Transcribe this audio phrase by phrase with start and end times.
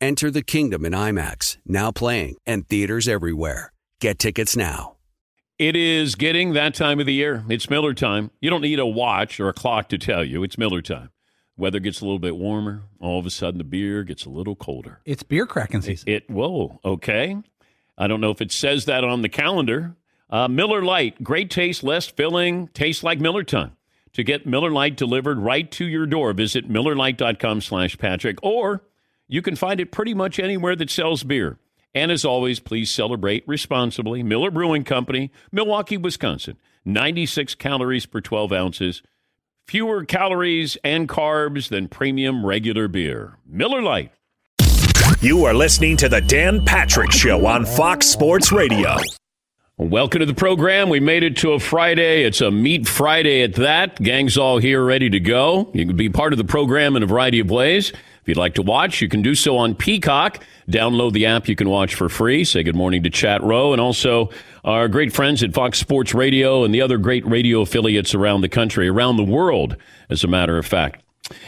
[0.00, 3.72] Enter the kingdom in IMAX, now playing, and theaters everywhere.
[4.00, 4.94] Get tickets now.
[5.58, 7.44] It is getting that time of the year.
[7.48, 8.30] It's Miller time.
[8.40, 10.44] You don't need a watch or a clock to tell you.
[10.44, 11.10] It's Miller time.
[11.56, 12.84] Weather gets a little bit warmer.
[13.00, 15.00] All of a sudden, the beer gets a little colder.
[15.04, 16.08] It's beer cracking season.
[16.08, 17.36] It, it whoa, okay.
[17.96, 19.96] I don't know if it says that on the calendar.
[20.30, 23.72] Uh, Miller Lite, great taste, less filling, tastes like Miller time.
[24.12, 28.84] To get Miller Lite delivered right to your door, visit MillerLite.com slash Patrick or
[29.28, 31.58] you can find it pretty much anywhere that sells beer.
[31.94, 34.22] And as always, please celebrate responsibly.
[34.22, 36.56] Miller Brewing Company, Milwaukee, Wisconsin.
[36.84, 39.02] 96 calories per 12 ounces.
[39.66, 43.36] Fewer calories and carbs than premium regular beer.
[43.46, 44.12] Miller Lite.
[45.20, 48.96] You are listening to The Dan Patrick Show on Fox Sports Radio.
[49.76, 50.88] Welcome to the program.
[50.88, 52.24] We made it to a Friday.
[52.24, 54.00] It's a Meat Friday at that.
[54.02, 55.70] Gang's all here ready to go.
[55.74, 57.92] You can be part of the program in a variety of ways.
[58.28, 60.44] If you'd like to watch, you can do so on Peacock.
[60.68, 61.48] Download the app.
[61.48, 62.44] You can watch for free.
[62.44, 64.28] Say good morning to Chat Row and also
[64.66, 68.48] our great friends at Fox Sports Radio and the other great radio affiliates around the
[68.50, 69.78] country, around the world,
[70.10, 71.02] as a matter of fact.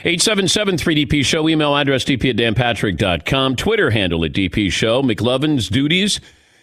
[0.04, 5.02] 877 3DP Show, email address dp at danpatrick.com, Twitter handle at DP Show.
[5.02, 6.18] McLovin's duties.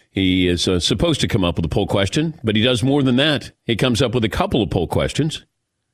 [0.09, 3.03] He is uh, supposed to come up with a poll question, but he does more
[3.03, 3.51] than that.
[3.65, 5.45] He comes up with a couple of poll questions.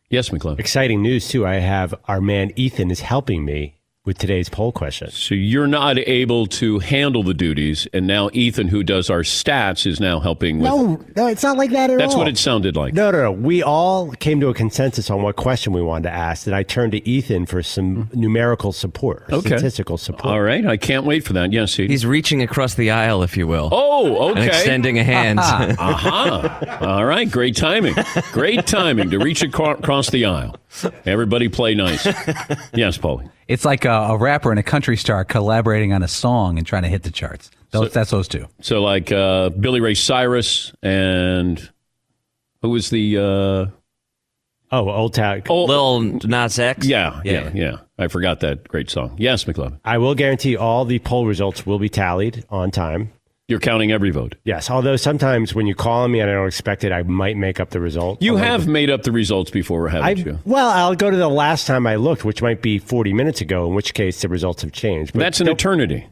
[0.10, 0.60] Yes, McLovin.
[0.60, 1.46] Exciting news, too.
[1.46, 5.10] I have our man Ethan is helping me with today's poll question.
[5.12, 9.86] So you're not able to handle the duties, and now Ethan, who does our stats,
[9.88, 10.60] is now helping.
[10.60, 12.20] With, no, no, it's not like that at that's all.
[12.20, 12.94] what it sounded like.
[12.94, 13.32] No, no, no.
[13.32, 16.64] We all came to a consensus on what question we wanted to ask, and I
[16.64, 19.48] turned to Ethan for some numerical support, Okay.
[19.48, 20.26] statistical support.
[20.26, 21.54] All right, I can't wait for that.
[21.54, 21.88] Yes, Edie.
[21.88, 23.70] He's reaching across the aisle, if you will.
[23.72, 24.42] Oh, okay.
[24.42, 25.40] And extending a hand.
[25.42, 26.78] uh-huh.
[26.82, 27.96] All right, great timing.
[28.34, 30.58] Great timing to reach across the aisle.
[31.06, 32.06] Everybody play nice.
[32.76, 33.30] Yes, Paulie.
[33.48, 36.84] It's like a, a rapper and a country star collaborating on a song and trying
[36.84, 37.52] to hit the charts.
[37.72, 38.48] Those, that's those two.
[38.62, 41.70] So, like uh, Billy Ray Cyrus and
[42.62, 43.72] who was the uh,
[44.76, 45.44] Oh, Old Town.
[45.48, 46.86] Lil Nas X.
[46.88, 49.16] yeah, yeah, yeah, I forgot that great song.
[49.20, 49.80] Yes, McLovin.
[49.86, 53.12] I will guarantee all the poll results will be tallied on time.
[53.50, 54.36] You're counting every vote.
[54.46, 57.60] Yes, although sometimes when you call me and I don't expect it, I might make
[57.60, 58.22] up the result.
[58.22, 60.40] You have made up the results before, haven't I, you?
[60.46, 63.68] well, I'll go to the last time I looked, which might be 40 minutes ago,
[63.68, 65.12] in which case the results have changed.
[65.12, 66.08] But That's an eternity.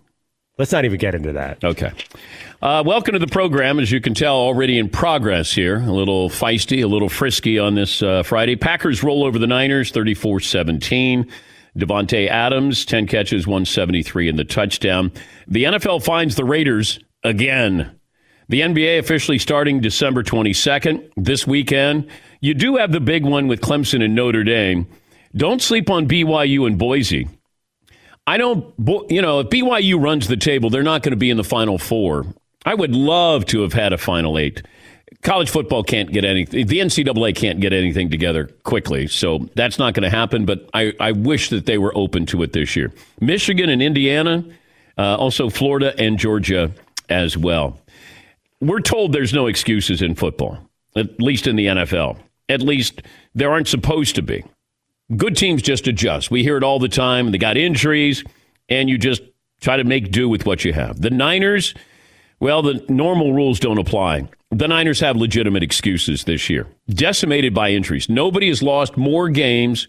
[0.58, 1.64] Let's not even get into that.
[1.64, 1.94] Okay.
[2.62, 3.80] Uh, welcome to the program.
[3.80, 5.78] As you can tell, already in progress here.
[5.78, 8.58] A little feisty, a little frisky on this uh, Friday.
[8.58, 11.32] Packers roll over the Niners 34 17.
[11.78, 15.14] Davante Adams, 10 catches, 173 in the touchdown.
[15.48, 18.00] The NFL finds the Raiders again.
[18.50, 22.10] The NBA officially starting December 22nd, this weekend.
[22.42, 24.88] You do have the big one with Clemson and Notre Dame.
[25.36, 27.30] Don't sleep on BYU and Boise.
[28.28, 28.74] I don't,
[29.10, 31.78] you know, if BYU runs the table, they're not going to be in the Final
[31.78, 32.26] Four.
[32.66, 34.62] I would love to have had a Final Eight.
[35.24, 36.68] College football can't get anything.
[36.68, 40.46] The NCAA can't get anything together quickly, so that's not going to happen.
[40.46, 42.92] But I, I wish that they were open to it this year.
[43.20, 44.44] Michigan and Indiana,
[44.98, 46.72] uh, also Florida and Georgia
[47.12, 47.80] as well.
[48.60, 50.58] We're told there's no excuses in football,
[50.96, 52.18] at least in the NFL.
[52.50, 53.02] At least
[53.36, 54.44] there aren't supposed to be
[55.16, 56.32] good teams just adjust.
[56.32, 57.32] We hear it all the time.
[57.32, 58.24] They got injuries,
[58.70, 59.22] and you just
[59.60, 61.02] try to make do with what you have.
[61.02, 61.74] The Niners,
[62.40, 64.30] well, the normal rules don't apply.
[64.50, 68.10] The Niners have legitimate excuses this year, decimated by injuries.
[68.10, 69.88] Nobody has lost more games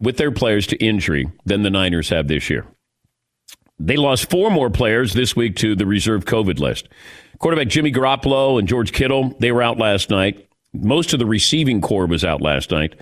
[0.00, 2.66] with their players to injury than the Niners have this year.
[3.78, 6.88] They lost four more players this week to the reserve COVID list.
[7.38, 10.48] Quarterback Jimmy Garoppolo and George Kittle, they were out last night.
[10.72, 12.94] Most of the receiving corps was out last night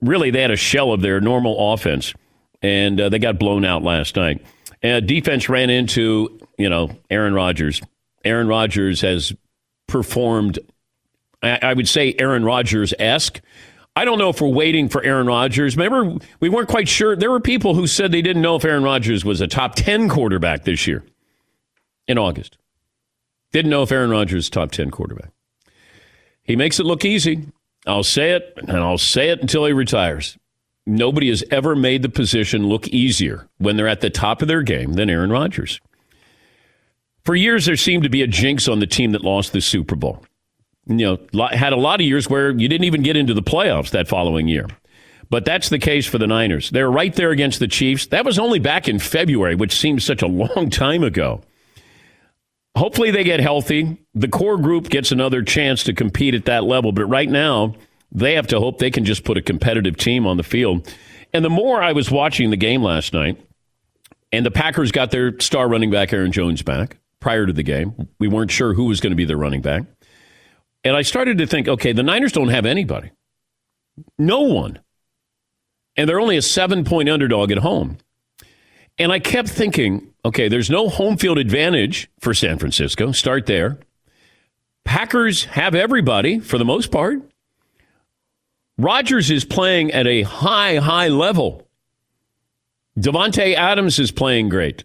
[0.00, 2.14] really they had a shell of their normal offense,
[2.62, 4.44] and uh, they got blown out last night.
[4.82, 7.80] And defense ran into you know Aaron Rodgers.
[8.24, 9.32] Aaron Rodgers has
[9.86, 10.58] performed,
[11.42, 13.40] I, I would say Aaron Rodgers esque.
[14.00, 15.76] I don't know if we're waiting for Aaron Rodgers.
[15.76, 17.14] Remember, we weren't quite sure.
[17.14, 20.08] There were people who said they didn't know if Aaron Rodgers was a top 10
[20.08, 21.04] quarterback this year
[22.08, 22.56] in August.
[23.52, 25.32] Didn't know if Aaron Rodgers top 10 quarterback.
[26.42, 27.48] He makes it look easy.
[27.86, 30.38] I'll say it, and I'll say it until he retires.
[30.86, 34.62] Nobody has ever made the position look easier when they're at the top of their
[34.62, 35.78] game than Aaron Rodgers.
[37.26, 39.94] For years, there seemed to be a jinx on the team that lost the Super
[39.94, 40.24] Bowl.
[40.86, 43.90] You know, had a lot of years where you didn't even get into the playoffs
[43.90, 44.66] that following year.
[45.30, 46.70] But that's the case for the Niners.
[46.70, 48.06] They're right there against the Chiefs.
[48.06, 51.42] That was only back in February, which seems such a long time ago.
[52.76, 53.98] Hopefully, they get healthy.
[54.14, 56.92] The core group gets another chance to compete at that level.
[56.92, 57.74] But right now,
[58.12, 60.92] they have to hope they can just put a competitive team on the field.
[61.32, 63.40] And the more I was watching the game last night,
[64.32, 68.08] and the Packers got their star running back, Aaron Jones, back prior to the game.
[68.18, 69.82] We weren't sure who was going to be their running back.
[70.84, 73.10] And I started to think, okay, the Niners don't have anybody.
[74.18, 74.78] No one.
[75.96, 77.98] And they're only a seven point underdog at home.
[78.98, 83.12] And I kept thinking, okay, there's no home field advantage for San Francisco.
[83.12, 83.78] Start there.
[84.84, 87.20] Packers have everybody for the most part.
[88.78, 91.66] Rodgers is playing at a high, high level.
[92.98, 94.84] Davante Adams is playing great.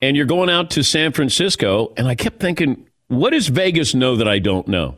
[0.00, 4.16] And you're going out to San Francisco, and I kept thinking, what does Vegas know
[4.16, 4.96] that I don't know?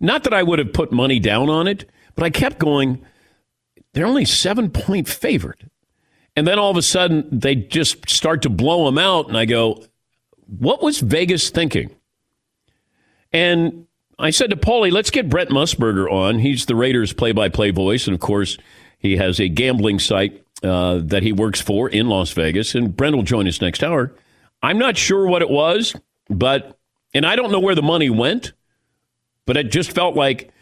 [0.00, 3.04] Not that I would have put money down on it, but I kept going,
[3.92, 5.70] they're only seven point favored.
[6.36, 9.28] And then all of a sudden, they just start to blow them out.
[9.28, 9.84] And I go,
[10.46, 11.94] what was Vegas thinking?
[13.32, 13.86] And
[14.18, 16.40] I said to Paulie, let's get Brent Musburger on.
[16.40, 18.06] He's the Raiders play by play voice.
[18.06, 18.58] And of course,
[18.98, 22.74] he has a gambling site uh, that he works for in Las Vegas.
[22.74, 24.12] And Brent will join us next hour.
[24.62, 25.94] I'm not sure what it was,
[26.28, 26.78] but,
[27.12, 28.52] and I don't know where the money went,
[29.46, 30.52] but it just felt like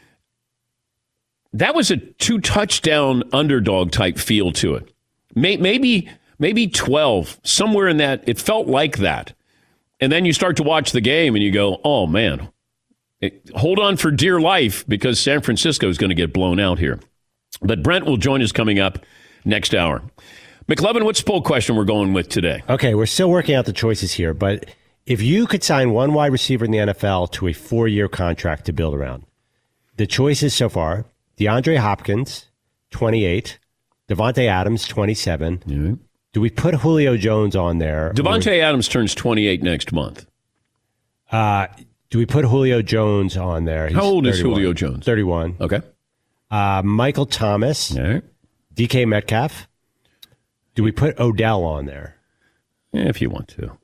[1.52, 4.93] that was a two touchdown underdog type feel to it.
[5.34, 8.25] Maybe, maybe 12, somewhere in that.
[8.26, 9.32] It felt like that.
[10.00, 12.49] And then you start to watch the game and you go, oh man,
[13.55, 16.99] hold on for dear life because San Francisco is going to get blown out here.
[17.61, 18.99] But Brent will join us coming up
[19.44, 20.02] next hour.
[20.69, 22.62] McLovin, what's the poll question we're going with today?
[22.69, 24.67] Okay, we're still working out the choices here, but
[25.06, 28.66] if you could sign one wide receiver in the NFL to a four year contract
[28.66, 29.25] to build around,
[29.96, 31.04] the choices so far
[31.38, 32.46] DeAndre Hopkins,
[32.90, 33.58] 28,
[34.08, 35.62] Davante Adams, 27.
[35.66, 35.94] Yeah.
[36.32, 38.12] Do we put Julio Jones on there?
[38.14, 40.26] Davante Adams turns 28 next month.
[41.31, 41.66] Uh,
[42.10, 43.88] do we put Julio Jones on there?
[43.88, 44.34] He's How old 31.
[44.34, 45.04] is Julio Jones?
[45.04, 45.56] 31.
[45.60, 45.81] Okay.
[46.50, 47.90] Uh, Michael Thomas,
[48.75, 49.66] DK Metcalf.
[50.75, 52.16] Do we put Odell on there?
[52.93, 53.76] Yeah, if you want to.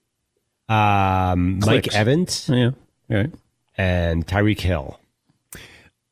[0.69, 2.49] Um, Mike Evans.
[2.53, 2.71] Yeah.
[3.09, 3.31] Right.
[3.77, 4.99] And Tyreek Hill.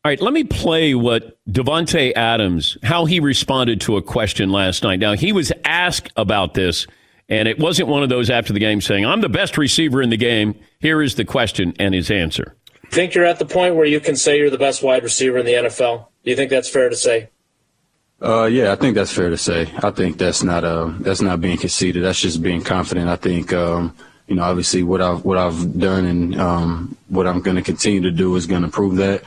[0.06, 4.84] All right, let me play what Davante Adams, how he responded to a question last
[4.84, 5.00] night.
[5.00, 6.86] Now, he was asked about this,
[7.28, 10.10] and it wasn't one of those after the game saying, I'm the best receiver in
[10.10, 10.54] the game.
[10.78, 12.54] Here is the question and his answer.
[12.92, 15.46] Think you're at the point where you can say you're the best wide receiver in
[15.46, 16.06] the NFL?
[16.22, 17.30] Do you think that's fair to say?
[18.22, 19.70] Uh, yeah, I think that's fair to say.
[19.82, 22.04] I think that's not uh, that's not being conceited.
[22.04, 23.08] That's just being confident.
[23.08, 23.94] I think um,
[24.28, 28.00] you know, obviously what I've what I've done and um, what I'm going to continue
[28.02, 29.22] to do is going to prove that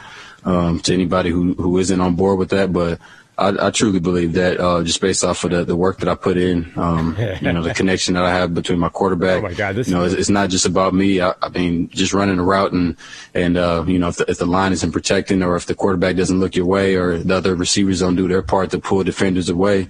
[0.45, 2.73] um, to anybody who who isn't on board with that.
[2.73, 2.99] But
[3.37, 6.15] I, I truly believe that uh, just based off of the, the work that I
[6.15, 9.39] put in, um, you know, the connection that I have between my quarterback.
[9.39, 11.21] Oh my God, this you know, is- it's, it's not just about me.
[11.21, 12.97] I, I mean, just running a route and
[13.33, 16.17] and uh, you know, if the, if the line isn't protecting or if the quarterback
[16.17, 19.47] doesn't look your way or the other receivers don't do their part to pull defenders
[19.47, 19.87] away,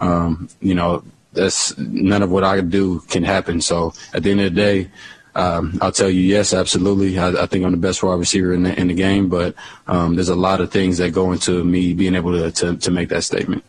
[0.00, 3.60] um, you know, that's none of what I do can happen.
[3.60, 4.90] So at the end of the day.
[5.34, 7.16] Um, I'll tell you, yes, absolutely.
[7.16, 9.54] I, I, think I'm the best wide receiver in the, in the game, but
[9.86, 12.90] um, there's a lot of things that go into me being able to, to, to
[12.90, 13.62] make that statement.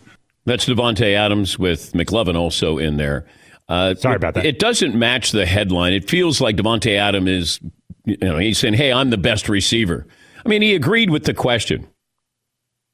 [0.46, 3.28] That's Davante Adams with McLovin also in there.
[3.68, 4.48] Uh, Sorry about that.
[4.48, 5.94] It doesn't match the headline.
[5.94, 7.60] It feels like Davante Adams is,
[8.06, 10.08] you know, he's saying, "Hey, I'm the best receiver."
[10.44, 11.88] I mean, he agreed with the question,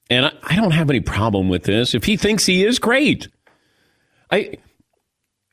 [0.10, 1.96] and I, I don't have any problem with this.
[1.96, 3.30] If he thinks he is, great.
[4.32, 4.58] I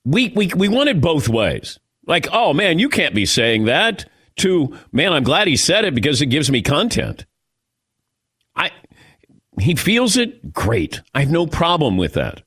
[0.04, 1.78] we we we want it both ways.
[2.06, 4.08] Like, oh man, you can't be saying that.
[4.36, 7.26] To man, I'm glad he said it because it gives me content.
[8.56, 8.70] I
[9.60, 11.02] he feels it great.
[11.14, 12.42] I have no problem with that.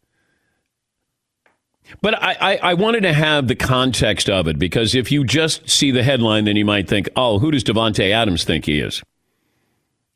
[2.01, 5.69] But I, I, I, wanted to have the context of it because if you just
[5.69, 9.03] see the headline, then you might think, oh, who does Davante Adams think he is?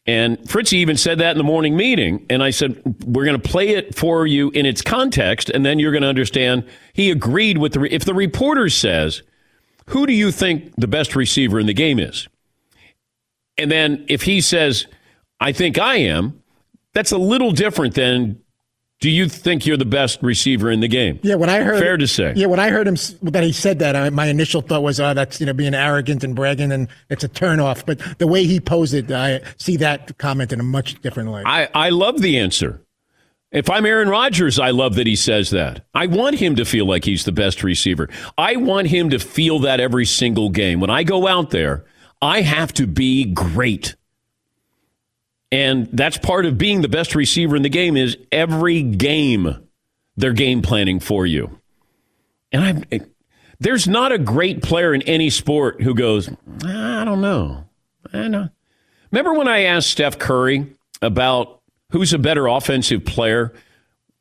[0.09, 2.25] And Fritzy even said that in the morning meeting.
[2.31, 5.77] And I said, we're going to play it for you in its context, and then
[5.77, 6.67] you're going to understand.
[6.93, 7.93] He agreed with the.
[7.93, 9.21] If the reporter says,
[9.85, 12.27] who do you think the best receiver in the game is?
[13.59, 14.87] And then if he says,
[15.39, 16.41] I think I am,
[16.95, 18.41] that's a little different than
[18.99, 21.19] do you think you're the best receiver in the game?
[21.23, 22.33] Yeah, when I heard fair to say.
[22.35, 22.97] Yeah, when I heard him
[23.31, 26.23] that he said that, I, my initial thought was, "Oh, that's you know being arrogant
[26.23, 30.17] and bragging, and it's a turnoff." But the way he posed it, I see that
[30.17, 31.45] comment in a much different light.
[31.45, 32.81] I, I love the answer.
[33.51, 35.83] If I'm Aaron Rodgers, I love that he says that.
[35.95, 38.07] I want him to feel like he's the best receiver.
[38.37, 40.79] I want him to feel that every single game.
[40.79, 41.85] When I go out there,
[42.21, 43.95] I have to be great.
[45.51, 49.67] And that's part of being the best receiver in the game is every game
[50.15, 51.59] they're game planning for you.
[52.51, 53.01] And I
[53.59, 56.29] there's not a great player in any sport who goes,
[56.63, 57.65] ah, I don't know.
[58.13, 58.49] I know.
[59.11, 60.65] Remember when I asked Steph Curry
[61.01, 63.53] about who's a better offensive player?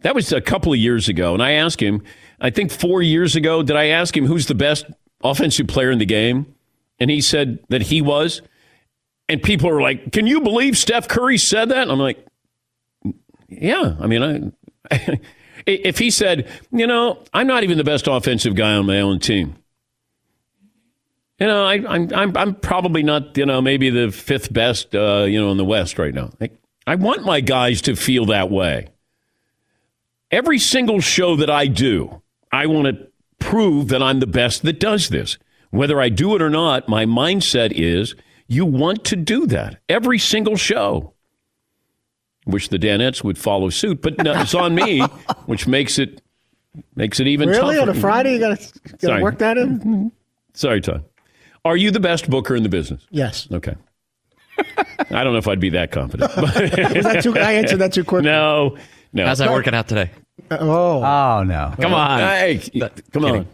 [0.01, 1.35] That was a couple of years ago.
[1.35, 2.03] And I asked him,
[2.41, 4.87] I think four years ago, did I ask him who's the best
[5.23, 6.55] offensive player in the game?
[6.99, 8.43] And he said that he was.
[9.29, 11.91] And people are like, can you believe Steph Curry said that?
[11.91, 12.25] I'm like,
[13.49, 13.97] yeah.
[14.01, 14.53] I mean,
[14.91, 15.21] I,
[15.67, 19.19] if he said, you know, I'm not even the best offensive guy on my own
[19.21, 19.57] team.
[21.39, 25.25] You know, I, I'm, I'm, I'm probably not, you know, maybe the fifth best, uh,
[25.29, 26.31] you know, in the West right now.
[26.87, 28.89] I want my guys to feel that way.
[30.31, 33.09] Every single show that I do, I want to
[33.39, 35.39] prove that I'm the best that does this.
[35.71, 38.15] Whether I do it or not, my mindset is
[38.49, 41.13] you want to do that every single show.
[42.47, 45.01] Wish the Danettes would follow suit, but no, it's on me,
[45.47, 46.23] which makes it
[46.97, 47.91] makes it even really tougher.
[47.91, 49.23] on a Friday, you got to Sorry.
[49.23, 49.79] work that in.
[49.79, 50.07] Mm-hmm.
[50.55, 51.05] Sorry, Todd.
[51.65, 53.07] Are you the best booker in the business?
[53.11, 53.49] Yes.
[53.53, 53.75] Okay.
[55.11, 56.35] I don't know if I'd be that confident.
[56.37, 57.37] Was that too?
[57.39, 58.25] I answered that too quick.
[58.25, 58.77] No,
[59.13, 59.27] no.
[59.27, 60.11] How's that working out today?
[60.51, 61.75] Uh, oh, Oh no!
[61.79, 62.19] Come on.
[62.21, 62.61] Hey,
[63.13, 63.47] come on.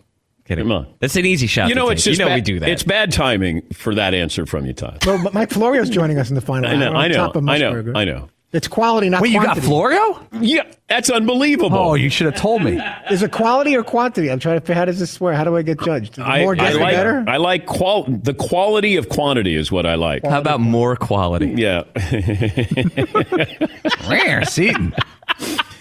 [0.45, 0.65] Kidding.
[0.65, 0.95] Come on.
[1.01, 1.69] That's an easy shot.
[1.69, 2.13] You know, to it's take.
[2.13, 2.69] just you know bad, we do that.
[2.69, 5.05] It's bad timing for that answer from you, Todd.
[5.07, 6.69] well, Mike Florio's joining us in the final.
[6.71, 8.29] I know, I know, top of I know, I know.
[8.55, 9.59] It's quality, not Wait, you got.
[9.59, 10.25] Florio?
[10.41, 11.77] Yeah, that's unbelievable.
[11.77, 12.81] Oh, you should have told me.
[13.11, 14.31] Is it quality or quantity?
[14.31, 14.61] I'm trying to.
[14.61, 15.35] figure How does this swear?
[15.35, 16.15] How do I get judged?
[16.15, 17.25] The I, more I guests, the like, better.
[17.27, 20.25] I like qual- the quality of quantity is what I like.
[20.25, 21.55] How about more quality?
[21.57, 21.83] Yeah.
[24.09, 24.95] Rare Seaton.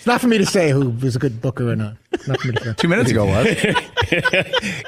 [0.03, 1.95] It's not for me to say who was a good booker or not.
[2.27, 2.73] Not for me to say.
[2.73, 3.47] Two minutes ago was.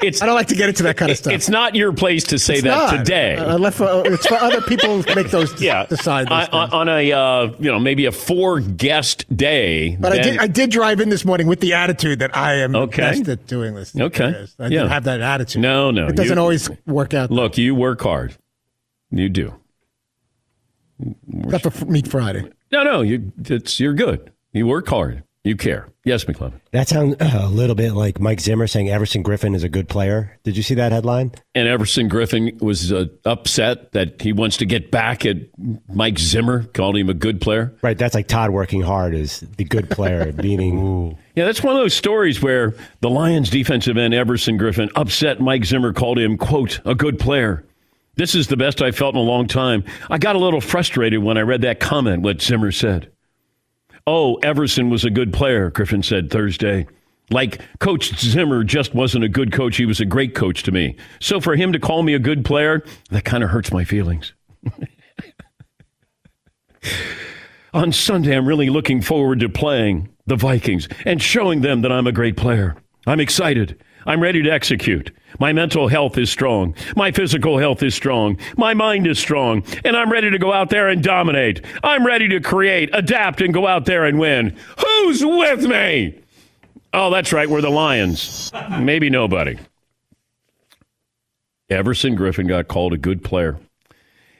[0.02, 1.32] it's I don't like to get into that kind of stuff.
[1.32, 2.98] it's not your place to say It's that not.
[2.98, 3.34] today.
[3.38, 6.28] I left for, it's for other people to make those yeah, decide.
[6.28, 9.96] Those on, on a uh, you know maybe a four guest day.
[9.98, 12.76] But I did, I did drive in this morning with the attitude that I am
[12.76, 12.96] Okay.
[13.14, 13.96] the best at doing this.
[13.98, 14.32] Okay.
[14.32, 14.54] There is.
[14.58, 14.82] I Yeah.
[14.82, 15.62] do have that attitude.
[15.62, 17.30] No, no, It doesn't you- always work out.
[17.30, 17.56] look.
[17.56, 18.36] You work hard.
[19.10, 19.54] You do.
[21.44, 22.50] Except for Meat Friday.
[22.70, 23.00] No, no.
[23.00, 24.30] You it's you're good.
[24.56, 25.22] You work hard.
[25.44, 25.86] You care.
[26.02, 26.60] Yes, McLovin.
[26.72, 29.86] That sounds uh, a little bit like Mike Zimmer saying Everson Griffen is a good
[29.86, 30.38] player.
[30.44, 31.32] Did you see that headline?
[31.54, 35.36] And Everson Griffen was uh, upset that he wants to get back at
[35.88, 37.76] Mike Zimmer, called him a good player.
[37.82, 37.98] Right.
[37.98, 41.16] That's like Todd working hard is the good player, meaning.
[41.34, 45.66] Yeah, that's one of those stories where the Lions defensive end Everson Griffen upset Mike
[45.66, 47.62] Zimmer, called him, quote, a good player.
[48.16, 49.84] This is the best I felt in a long time.
[50.08, 53.12] I got a little frustrated when I read that comment, what Zimmer said.
[54.06, 56.86] Oh, Everson was a good player, Griffen said Thursday.
[57.30, 59.76] Like, Coach Zimmer just wasn't a good coach.
[59.76, 60.94] He was a great coach to me.
[61.20, 64.32] So for him to call me a good player, that kind of hurts my feelings.
[67.74, 72.06] On Sunday, I'm really looking forward to playing the Vikings and showing them that I'm
[72.06, 72.76] a great player.
[73.08, 73.82] I'm excited.
[74.06, 75.10] I'm ready to execute.
[75.40, 76.74] My mental health is strong.
[76.94, 78.38] My physical health is strong.
[78.56, 79.64] My mind is strong.
[79.84, 81.64] And I'm ready to go out there and dominate.
[81.82, 84.56] I'm ready to create, adapt, and go out there and win.
[84.78, 86.20] Who's with me?
[86.94, 87.50] Oh, that's right.
[87.50, 88.52] We're the Lions.
[88.78, 89.58] Maybe nobody.
[91.68, 93.58] Everson Griffen got called a good player.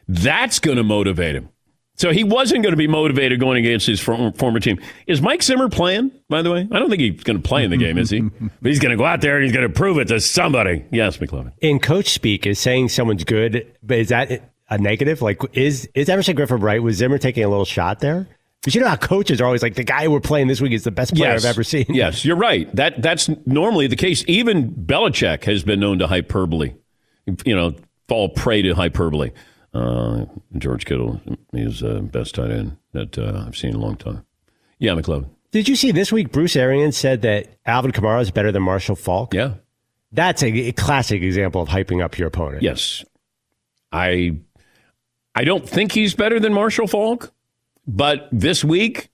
[0.09, 1.49] That's going to motivate him.
[1.97, 4.79] So he wasn't going to be motivated going against his former, former team.
[5.07, 6.69] Is Mike Zimmer playing, by the way?
[6.71, 8.21] I don't think he's going to play in the game, is he?
[8.61, 10.85] but he's going to go out there and he's going to prove it to somebody.
[10.93, 11.53] Yes, McLovin.
[11.61, 15.23] In coach speak, is saying someone's good, but is that a negative?
[15.23, 16.83] Like, is is Everson Griffen right?
[16.83, 18.29] Was Zimmer taking a little shot there?
[18.61, 20.83] Because you know how coaches are always like, the guy we're playing this week is
[20.83, 21.45] the best player yes.
[21.45, 21.87] I've ever seen.
[21.89, 22.75] Yes, you're right.
[22.75, 24.25] That That's normally the case.
[24.27, 26.75] Even Belichick has been known to hyperbole,
[27.45, 27.75] you know,
[28.09, 29.31] fall prey to hyperbole.
[29.77, 30.25] Uh,
[30.57, 31.21] George Kittle
[31.53, 34.25] is uh, best tight end that uh, I've seen in a long time.
[34.79, 35.29] Yeah, McLovin.
[35.51, 36.33] Did you see this week?
[36.33, 39.35] Bruce Arians said that Alvin Kamara is better than Marshall Faulk.
[39.35, 39.55] Yeah.
[40.13, 42.63] That's a, a classic example of hyping up your opponent.
[42.63, 43.05] Yes.
[43.93, 44.39] I
[45.35, 47.33] I don't think he's better than Marshall Faulk,
[47.87, 49.11] but this week,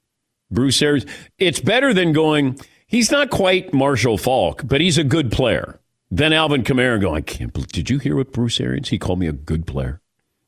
[0.51, 1.07] Bruce Arians,
[1.39, 5.81] it's better than going, he's not quite Marshall Faulk, but he's a good player.
[6.11, 8.91] Then Alvin Kamara going, I can't believe, did you hear what Bruce Arians?
[8.91, 10.02] He called me a good player.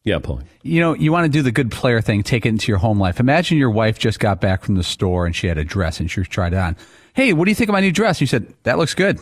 [0.04, 0.42] Yeah, Paul.
[0.62, 3.00] You know, you want to do the good player thing, take it into your home
[3.00, 3.20] life.
[3.20, 6.10] Imagine your wife just got back from the store and she had a dress and
[6.10, 6.76] she tried it on.
[7.14, 8.20] Hey, what do you think of my new dress?
[8.20, 9.18] You said, that looks good.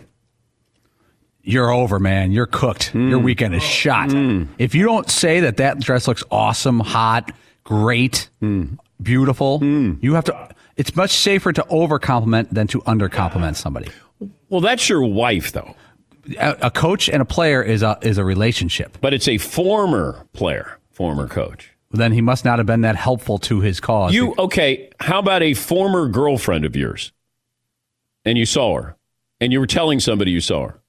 [1.42, 2.32] You're over, man.
[2.32, 2.92] You're cooked.
[2.92, 3.10] Mm.
[3.10, 4.08] Your weekend is shot.
[4.10, 4.48] Mm.
[4.58, 7.32] If you don't say that that dress looks awesome, hot,
[7.64, 8.76] great, mm.
[9.00, 9.58] beautiful,
[10.00, 10.48] you have to.
[10.76, 13.88] It's much safer to over compliment than to under compliment somebody.
[14.48, 15.74] Well, that's your wife, though.
[16.38, 18.98] A, a coach and a player is a is a relationship.
[19.00, 21.70] But it's a former player, former coach.
[21.90, 24.14] Then he must not have been that helpful to his cause.
[24.14, 24.90] You okay?
[25.00, 27.12] How about a former girlfriend of yours,
[28.24, 28.96] and you saw her,
[29.40, 30.80] and you were telling somebody you saw her?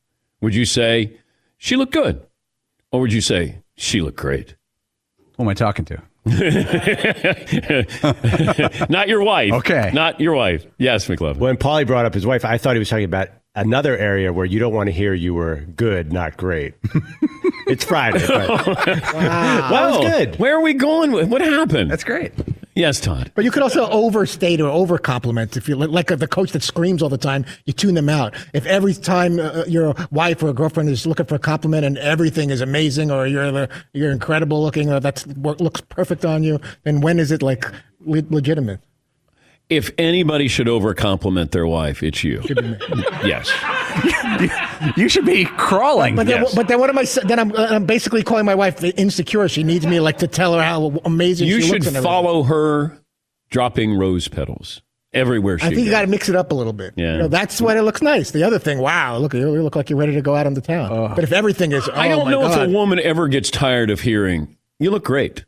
[0.42, 1.18] Would you say
[1.58, 2.26] she looked good,
[2.92, 4.56] or would you say she looked great?
[5.38, 6.02] Who am I talking to?
[8.90, 9.52] Not your wife.
[9.54, 9.92] Okay.
[9.94, 10.66] Not your wife.
[10.78, 11.38] Yes, McLovin.
[11.38, 14.46] When Paulie brought up his wife, I thought he was talking about another area where
[14.46, 16.74] you don't want to hear you were good, not great.
[17.68, 18.26] it's Friday.
[18.28, 20.36] But, wow, that was good.
[20.40, 21.12] Where are we going?
[21.12, 21.92] with- What happened?
[21.92, 22.32] That's great.
[22.76, 23.32] yes, Todd.
[23.36, 27.04] But you could also overstate or over compliment if you like the coach that screams
[27.04, 27.46] all the time.
[27.66, 28.34] You tune them out.
[28.54, 31.98] If every time uh, your wife or a girlfriend is looking for a compliment and
[32.00, 36.60] everything is amazing, or you're you're incredible looking, or that's what looks perfect on you,
[36.84, 37.66] then when is it like
[38.02, 38.80] le- legitimate?
[39.70, 42.44] If anybody should over compliment their wife, it's you.
[43.24, 43.52] yes.
[44.98, 46.16] You should be crawling.
[46.16, 46.54] But then, Yes.
[46.56, 47.06] but then what am I?
[47.06, 49.48] sa- Then I'm, uh, I'm basically calling my wife insecure.
[49.48, 51.98] She needs me like to tell her how amazing You she should looks.
[52.02, 52.98] follow her
[53.50, 54.82] dropping rose petals
[55.14, 56.94] everywhere she I think you got to mix it up a little bit.
[56.98, 57.14] Yeah.
[57.14, 58.32] You know, that's when it looks nice.
[58.32, 60.92] The other thing, wow, look, you look like you're ready to go out into town.
[60.92, 61.08] Oh.
[61.16, 63.50] But if everything is, I oh don't my know God, if a woman ever gets
[63.50, 65.46] tired of hearing, you look great.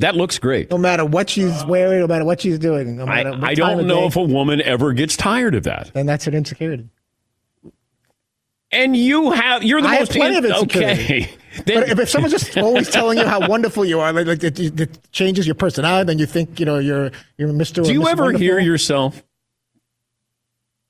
[0.00, 0.70] That looks great.
[0.70, 3.54] no matter what she's wearing, no matter what she's doing, no I, matter what I
[3.54, 5.90] don't of know day, if a woman ever gets tired of that.
[5.94, 6.88] And that's an insecurity.
[8.70, 11.02] And you have, you're the I have most plenty of insecurity.
[11.04, 11.30] Okay.
[11.64, 14.44] Then- But if, if someone's just always telling you how wonderful you are, like, like
[14.44, 17.82] it, it changes your personality, then you think you know you're you're Mr.
[17.82, 18.42] do or you Miss ever Wonderful.
[18.44, 19.24] hear yourself?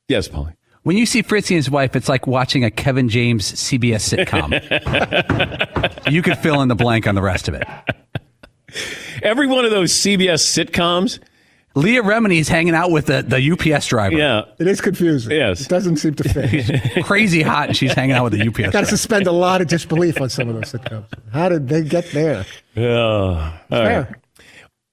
[0.09, 0.55] Yes, Paulie.
[0.83, 4.53] When you see Fritzy and his wife, it's like watching a Kevin James CBS sitcom.
[6.12, 7.66] you could fill in the blank on the rest of it.
[9.22, 11.18] Every one of those CBS sitcoms.
[11.74, 14.16] Leah Remini's hanging out with the, the UPS driver.
[14.16, 14.42] Yeah.
[14.59, 15.31] It is confusing.
[15.33, 15.61] Yes.
[15.61, 17.04] it doesn't seem to fit.
[17.04, 19.68] Crazy hot, and she's hanging out with the UPS Got to suspend a lot of
[19.68, 21.07] disbelief on some of those sitcoms.
[21.33, 22.46] How did they get there?
[22.74, 22.88] Yeah.
[22.90, 24.07] All right.
[24.07, 24.20] Fair.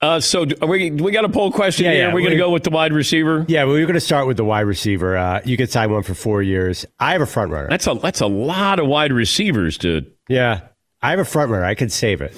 [0.01, 2.07] Uh, so do- we we got a poll question Yeah, here.
[2.09, 3.45] yeah, We're going to go with the wide receiver.
[3.47, 5.17] Yeah, well, we're going to start with the wide receiver.
[5.17, 6.85] Uh, you could sign one for four years.
[6.99, 7.69] I have a front runner.
[7.69, 10.05] That's a that's a lot of wide receivers to.
[10.29, 10.61] Yeah,
[11.01, 11.65] I have a front runner.
[11.65, 12.35] I could save it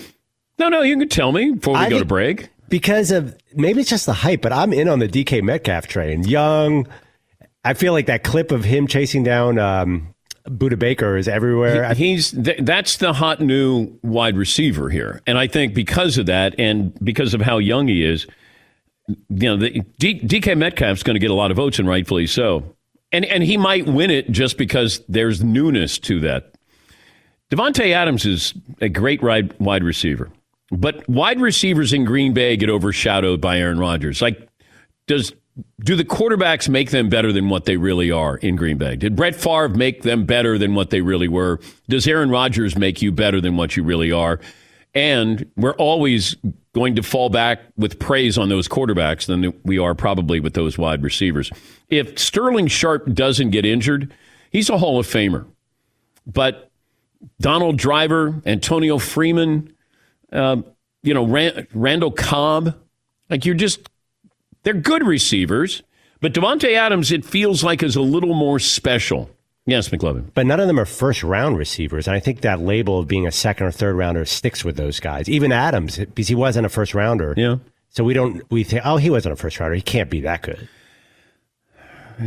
[0.60, 2.50] No, no, you can tell me before we I go to break.
[2.70, 6.24] because of maybe it's just the hype, but I'm in on the DK Metcalf train.
[6.24, 6.88] Young.
[7.63, 10.13] I feel like that clip of him chasing down um,
[10.48, 11.84] Budda Baker is everywhere.
[11.86, 16.26] I- He's th- that's the hot new wide receiver here, and I think because of
[16.28, 18.26] that, and because of how young he is,
[19.08, 22.26] you know, the, D, DK Metcalf's going to get a lot of votes, and rightfully
[22.28, 22.76] so.
[23.12, 26.54] And and he might win it just because there's newness to that.
[27.52, 30.30] Davante Adams is a great wide receiver,
[30.72, 34.22] but wide receivers in Green Bay get overshadowed by Aaron Rodgers.
[34.22, 34.50] Like,
[35.08, 35.34] does
[35.84, 38.96] do the quarterbacks make them better than what they really are in Green Bay?
[38.96, 41.60] Did Brett Favre make them better than what they really were?
[41.90, 44.40] Does Aaron Rodgers make you better than what you really are?
[44.94, 46.36] And we're always
[46.74, 50.78] going to fall back with praise on those quarterbacks than we are probably with those
[50.78, 51.52] wide receivers.
[51.90, 54.14] If Sterling Sharpe doesn't get injured,
[54.52, 55.46] he's a Hall of Famer.
[56.26, 56.72] But
[57.40, 59.74] Donald Driver, Antonio Freeman,
[60.32, 60.58] uh,
[61.04, 62.76] you know, Ran- Randall Cobb,
[63.30, 63.90] like you're just,
[64.63, 65.84] they're good receivers.
[66.20, 69.30] But Davante Adams, it feels like is a little more special.
[69.68, 70.32] Yes, McLovin.
[70.34, 72.08] but none of them are first round receivers.
[72.08, 75.00] And I think that label of being a second or third rounder sticks with those
[75.02, 75.28] guys.
[75.30, 77.34] Even Adams, because he wasn't a first rounder.
[77.38, 77.58] Yeah.
[77.90, 79.76] So we don't, we think, oh, he wasn't a first rounder.
[79.76, 80.68] He can't be that good.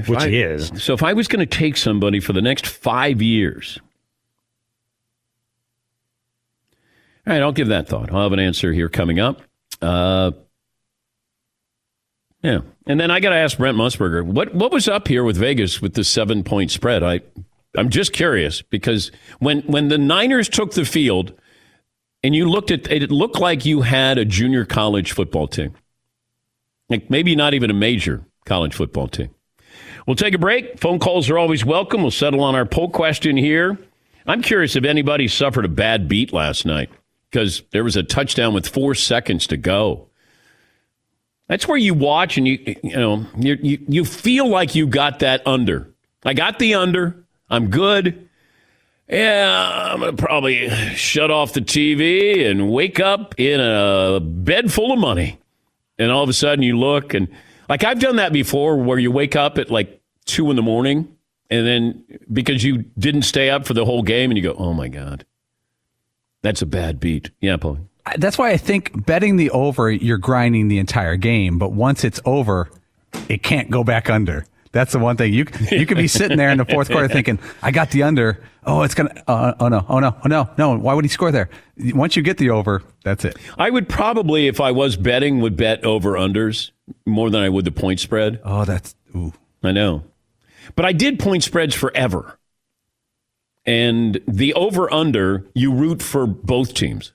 [0.06, 0.70] Which I- he is.
[0.82, 3.78] So if I was going to take somebody for the next five years,
[7.26, 8.12] all right, I'll give that thought.
[8.12, 9.42] I'll have an answer here coming up.
[9.80, 10.32] Uh,
[12.42, 15.36] yeah, and then I got to ask Brent Musburger what what was up here with
[15.36, 17.02] Vegas with the seven point spread.
[17.02, 17.20] I
[17.76, 21.34] I'm just curious because when when the Niners took the field
[22.22, 25.74] and you looked at it, it looked like you had a junior college football team,
[26.88, 29.30] like maybe not even a major college football team.
[30.06, 30.80] We'll take a break.
[30.80, 32.00] Phone calls are always welcome.
[32.00, 33.78] We'll settle on our poll question here.
[34.26, 36.90] I'm curious if anybody suffered a bad beat last night.
[37.30, 40.08] Because there was a touchdown with four seconds to go.
[41.48, 45.44] That's where you watch and you you know you you, feel like you got that
[45.46, 45.92] under.
[46.24, 47.24] I got the under.
[47.48, 48.28] I'm good.
[49.08, 54.92] Yeah, I'm gonna probably shut off the TV and wake up in a bed full
[54.92, 55.38] of money.
[55.98, 57.28] And all of a sudden you look and
[57.68, 61.16] like I've done that before where you wake up at like two in the morning
[61.50, 64.72] and then because you didn't stay up for the whole game and you go, Oh
[64.72, 65.24] my God.
[66.42, 67.30] That's a bad beat.
[67.40, 67.78] Yeah, Paul.
[68.16, 71.58] That's why I think betting the over, you're grinding the entire game.
[71.58, 72.70] But once it's over,
[73.28, 74.46] it can't go back under.
[74.72, 77.40] That's the one thing you you could be sitting there in the fourth quarter thinking,
[77.60, 78.40] "I got the under.
[78.64, 79.12] Oh, it's gonna.
[79.26, 79.84] Uh, oh no.
[79.88, 80.14] Oh no.
[80.24, 80.48] Oh no.
[80.56, 80.78] No.
[80.78, 81.50] Why would he score there?
[81.76, 83.36] Once you get the over, that's it.
[83.58, 86.70] I would probably, if I was betting, would bet over unders
[87.04, 88.40] more than I would the point spread.
[88.44, 89.32] Oh, that's ooh.
[89.62, 90.04] I know,
[90.76, 92.38] but I did point spreads forever,
[93.66, 97.12] and the over under you root for both teams.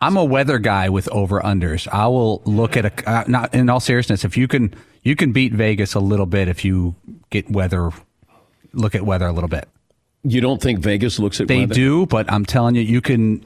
[0.00, 1.86] I'm a weather guy with over unders.
[1.88, 4.24] I will look at a uh, not in all seriousness.
[4.24, 6.94] If you can, you can beat Vegas a little bit if you
[7.28, 7.90] get weather.
[8.72, 9.68] Look at weather a little bit.
[10.22, 11.54] You don't think Vegas looks at weather?
[11.54, 11.74] They weather?
[11.74, 13.44] do, but I'm telling you, you can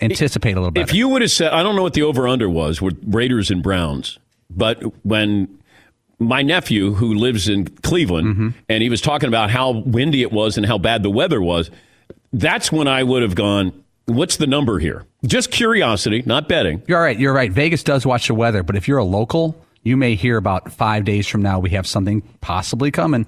[0.00, 0.88] anticipate a little bit.
[0.88, 3.50] If you would have said, I don't know what the over under was with Raiders
[3.50, 4.18] and Browns,
[4.50, 5.57] but when
[6.18, 8.48] my nephew who lives in Cleveland mm-hmm.
[8.68, 11.70] and he was talking about how windy it was and how bad the weather was,
[12.32, 15.04] that's when I would have gone, what's the number here?
[15.24, 16.82] Just curiosity, not betting.
[16.86, 17.18] You're right.
[17.18, 17.52] You're right.
[17.52, 21.04] Vegas does watch the weather, but if you're a local, you may hear about five
[21.04, 23.26] days from now we have something possibly coming.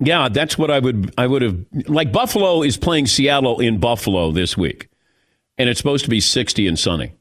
[0.00, 4.30] Yeah, that's what I would I would have like Buffalo is playing Seattle in Buffalo
[4.30, 4.88] this week.
[5.56, 7.14] And it's supposed to be 60 and sunny.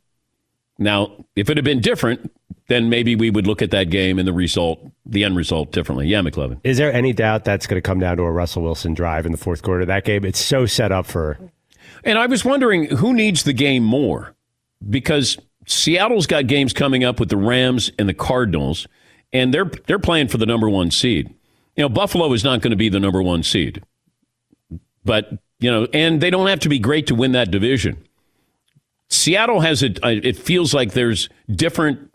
[0.78, 2.32] Now, if it had been different,
[2.68, 6.08] then maybe we would look at that game and the result, the end result differently.
[6.08, 6.60] Yeah, McLovin.
[6.64, 9.32] Is there any doubt that's going to come down to a Russell Wilson drive in
[9.32, 10.26] the fourth quarter of that game?
[10.26, 11.40] It's so set up for.
[12.04, 14.36] And I was wondering who needs the game more
[14.88, 18.88] because Seattle's got games coming up with the Rams and the Cardinals,
[19.34, 21.34] and they're they're playing for the number one seed.
[21.76, 23.84] You know, Buffalo is not going to be the number one seed,
[25.04, 28.04] but you know, and they don't have to be great to win that division.
[29.10, 30.00] Seattle has it.
[30.04, 32.12] It feels like there's different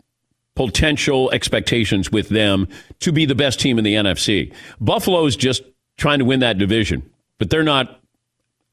[0.55, 2.67] potential expectations with them
[2.99, 4.53] to be the best team in the NFC.
[4.79, 5.63] Buffalo is just
[5.97, 7.99] trying to win that division, but they're not.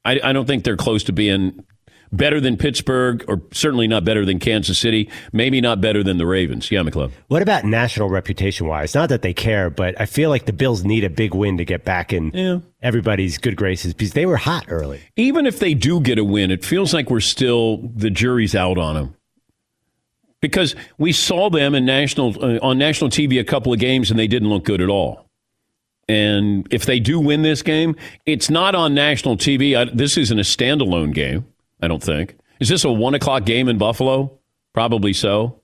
[0.05, 1.63] I, I don't think they're close to being
[2.11, 5.09] better than Pittsburgh, or certainly not better than Kansas City.
[5.31, 6.69] Maybe not better than the Ravens.
[6.71, 7.11] Yeah, McClung.
[7.27, 8.93] What about national reputation wise?
[8.95, 11.63] Not that they care, but I feel like the Bills need a big win to
[11.65, 12.59] get back in Yeah.
[12.81, 14.99] everybody's good graces because they were hot early.
[15.15, 18.77] Even if they do get a win, it feels like we're still the jury's out
[18.77, 19.15] on them.
[20.41, 24.19] Because we saw them in national uh, on national TV a couple of games and
[24.19, 25.27] they didn't look good at all.
[26.09, 29.77] And if they do win this game, it's not on national TV.
[29.77, 31.45] I, this isn't a standalone game.
[31.81, 32.35] I don't think.
[32.59, 34.37] Is this a one o'clock game in Buffalo?
[34.73, 35.59] Probably so.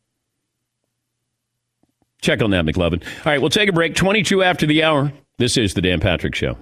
[2.22, 3.04] Check on that, McLovin.
[3.04, 3.96] All right, we'll take a break.
[3.96, 5.12] 22 after the hour.
[5.38, 6.58] This is the Dan Patrick Show.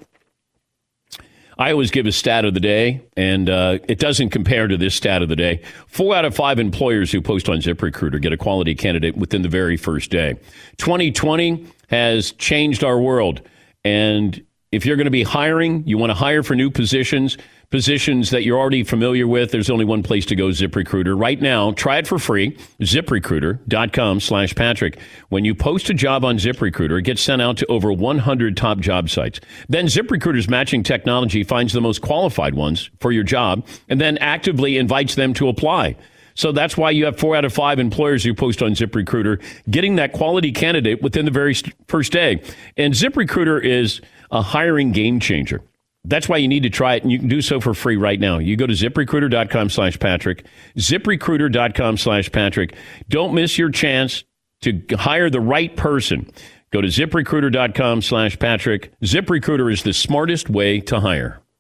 [1.58, 4.94] I always give a stat of the day, and uh, it doesn't compare to this
[4.94, 5.62] stat of the day.
[5.88, 9.50] Four out of five employers who post on ZipRecruiter get a quality candidate within the
[9.50, 10.36] very first day.
[10.78, 13.41] 2020 has changed our world,
[13.86, 14.44] and
[14.75, 17.38] if you're going to be hiring, you want to hire for new positions,
[17.69, 21.17] positions that you're already familiar with, there's only one place to go, ZipRecruiter.
[21.17, 24.99] Right now, try it for free, ziprecruiter.com slash Patrick.
[25.29, 28.79] When you post a job on ZipRecruiter, it gets sent out to over 100 top
[28.79, 29.39] job sites.
[29.69, 34.77] Then ZipRecruiter's matching technology finds the most qualified ones for your job and then actively
[34.77, 35.95] invites them to apply.
[36.35, 39.95] So that's why you have four out of five employers who post on ZipRecruiter getting
[39.95, 41.55] that quality candidate within the very
[41.88, 42.43] first day.
[42.75, 45.61] And ZipRecruiter is a hiring game changer.
[46.07, 48.19] That's why you need to try it, and you can do so for free right
[48.19, 48.38] now.
[48.38, 50.45] You go to ziprecruiter.com slash Patrick,
[50.77, 52.75] ziprecruiter.com slash Patrick.
[53.09, 54.23] Don't miss your chance
[54.61, 56.31] to hire the right person.
[56.71, 58.93] Go to ziprecruiter.com slash Patrick.
[59.01, 61.41] ZipRecruiter is the smartest way to hire.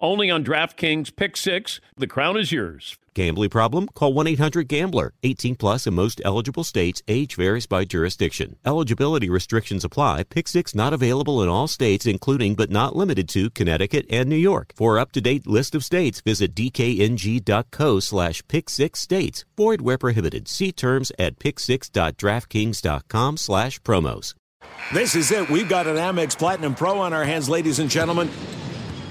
[0.00, 1.80] only on DraftKings Pick 6.
[1.96, 2.96] The crown is yours.
[3.16, 3.88] Gambling problem?
[3.94, 5.14] Call 1 800 Gambler.
[5.22, 7.02] 18 plus in most eligible states.
[7.08, 8.56] Age varies by jurisdiction.
[8.62, 10.24] Eligibility restrictions apply.
[10.24, 14.36] Pick six not available in all states, including but not limited to Connecticut and New
[14.36, 14.74] York.
[14.76, 19.46] For up to date list of states, visit dkng.co slash pick six states.
[19.56, 20.46] Void where prohibited.
[20.46, 24.34] See terms at pick6.draftkings.com slash promos.
[24.92, 25.48] This is it.
[25.48, 28.28] We've got an Amex Platinum Pro on our hands, ladies and gentlemen.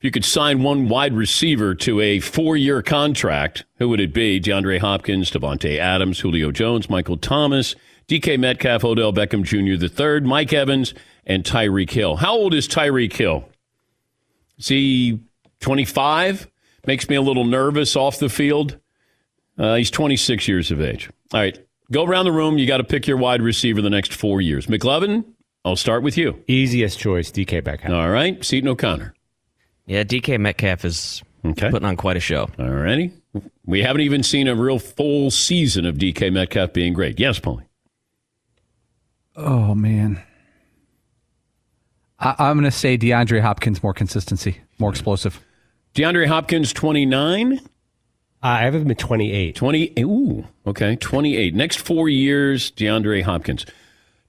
[0.00, 4.14] If you could sign one wide receiver to a four year contract, who would it
[4.14, 4.40] be?
[4.40, 7.74] DeAndre Hopkins, Davante Adams, Julio Jones, Michael Thomas,
[8.08, 10.02] DK Metcalf, Odell Beckham Jr.
[10.02, 10.94] III, Mike Evans,
[11.26, 12.16] and Tyreek Hill.
[12.16, 13.46] How old is Tyreek Hill?
[14.56, 15.20] Is he
[15.60, 16.48] 25?
[16.86, 18.78] Makes me a little nervous off the field.
[19.58, 21.10] Uh, he's 26 years of age.
[21.34, 21.58] All right,
[21.92, 22.56] go around the room.
[22.56, 24.66] You got to pick your wide receiver the next four years.
[24.66, 25.26] McLovin,
[25.62, 26.42] I'll start with you.
[26.46, 27.92] Easiest choice, DK Metcalf.
[27.92, 29.12] All right, Seaton O'Connor.
[29.86, 31.70] Yeah, DK Metcalf is Okay.
[31.70, 32.48] putting on quite a show.
[32.58, 33.12] All righty.
[33.64, 37.18] We haven't even seen a real full season of DK Metcalf being great.
[37.18, 37.64] Yes, Paulie.
[39.36, 40.22] Oh man.
[42.18, 45.40] I, I'm going to say DeAndre Hopkins more consistency, more explosive.
[45.94, 47.60] DeAndre Hopkins, 29.
[48.42, 49.54] I have him at 28.
[49.56, 49.98] 28.
[50.00, 50.96] Ooh, okay.
[50.96, 51.54] 28.
[51.54, 53.64] Next four years, DeAndre Hopkins.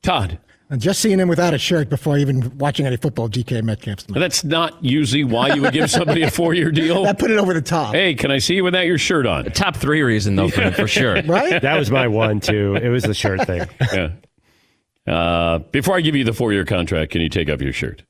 [0.02, 0.38] Todd.
[0.72, 4.14] And just seeing him without a shirt before even watching any football, DK Metcalf's the.
[4.18, 7.04] That's not usually why you would give somebody a four year deal.
[7.04, 7.94] That put it over the top.
[7.94, 9.44] Hey, can I see you without your shirt on?
[9.52, 11.22] Top three reason though for, for sure.
[11.26, 11.62] Right?
[11.62, 12.76] That was my one, too.
[12.76, 13.68] It was the shirt thing.
[13.92, 15.14] Yeah.
[15.14, 18.04] Uh, before I give you the four year contract, can you take off your shirt?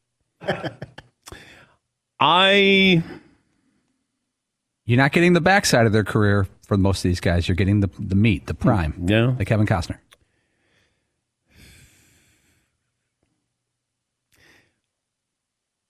[2.20, 3.02] I
[4.86, 7.48] You're not getting the backside of their career for most of these guys.
[7.48, 9.06] You're getting the the meat, the prime.
[9.08, 9.34] Yeah.
[9.40, 9.98] Like Kevin Costner.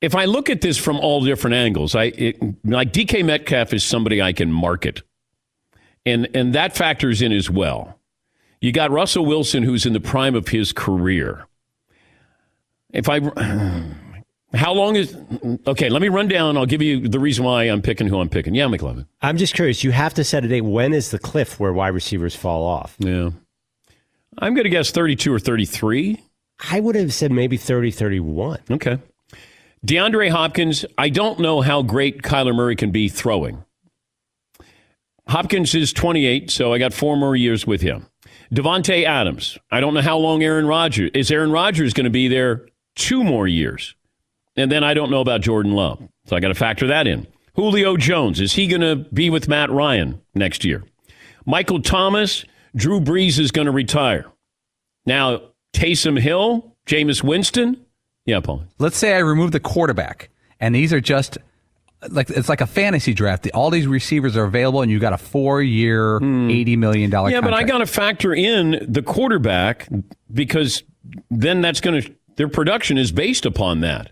[0.01, 3.83] If I look at this from all different angles, I it, like DK Metcalf is
[3.83, 5.01] somebody I can market,
[6.05, 7.99] and and that factors in as well.
[8.59, 11.47] You got Russell Wilson, who's in the prime of his career.
[12.91, 13.19] If I
[14.53, 15.15] How long is
[15.65, 15.87] okay?
[15.89, 16.57] Let me run down.
[16.57, 18.53] I'll give you the reason why I'm picking who I'm picking.
[18.53, 19.07] Yeah, McLovin.
[19.21, 19.83] I'm just curious.
[19.83, 20.61] You have to set a date.
[20.61, 22.95] When is the cliff where wide receivers fall off?
[22.99, 23.29] Yeah.
[24.39, 26.21] I'm going to guess 32 or 33.
[26.69, 28.59] I would have said maybe 30, 31.
[28.71, 28.99] Okay.
[29.85, 33.63] DeAndre Hopkins, I don't know how great Kyler Murray can be throwing.
[35.27, 38.07] Hopkins is 28, so I got four more years with him.
[38.53, 41.31] Davante Adams, I don't know how long Aaron Rodgers is.
[41.31, 43.95] Aaron Rodgers going to be there two more years,
[44.55, 47.25] and then I don't know about Jordan Love, so I got to factor that in.
[47.55, 50.83] Julio Jones, is he going to be with Matt Ryan next year?
[51.45, 54.25] Michael Thomas, Drew Brees is going to retire.
[55.05, 55.41] Now
[55.73, 57.85] Taysom Hill, Jameis Winston,
[58.31, 58.63] yeah, Paul.
[58.79, 61.37] Let's say I remove the quarterback, and these are just
[62.09, 63.47] like it's like a fantasy draft.
[63.53, 66.17] All these receivers are available, and you got a four-year,
[66.49, 67.29] eighty million dollar.
[67.29, 67.33] Hmm.
[67.33, 67.57] Yeah, contract.
[67.61, 69.89] but I got to factor in the quarterback
[70.33, 70.83] because
[71.29, 74.11] then that's going to their production is based upon that.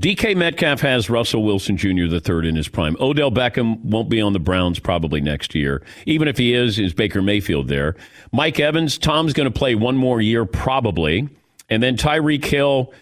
[0.00, 2.06] DK Metcalf has Russell Wilson Jr.
[2.08, 2.96] the third in his prime.
[3.00, 5.82] Odell Beckham won't be on the Browns probably next year.
[6.06, 7.96] Even if he is, is Baker Mayfield there?
[8.32, 11.28] Mike Evans, Tom's going to play one more year probably,
[11.68, 12.94] and then Tyreek Hill.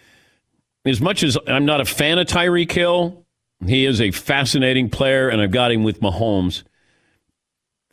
[0.84, 3.26] As much as I'm not a fan of Tyreek Hill,
[3.66, 6.62] he is a fascinating player, and I've got him with Mahomes.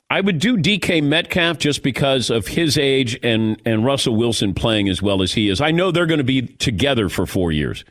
[0.09, 4.87] I would do DK Metcalf just because of his age and, and Russell Wilson playing
[4.87, 5.61] as well as he is.
[5.61, 7.83] I know they're going to be together for four years.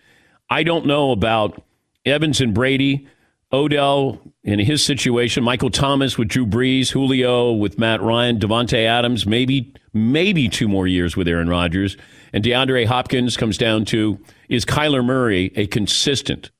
[0.48, 1.60] I don't know about
[2.06, 3.08] Evans and Brady,
[3.54, 9.26] Odell in his situation, Michael Thomas with Drew Brees, Julio with Matt Ryan, Davante Adams,
[9.26, 11.96] maybe maybe two more years with Aaron Rodgers,
[12.32, 16.50] and DeAndre Hopkins comes down to is Kyler Murray a consistent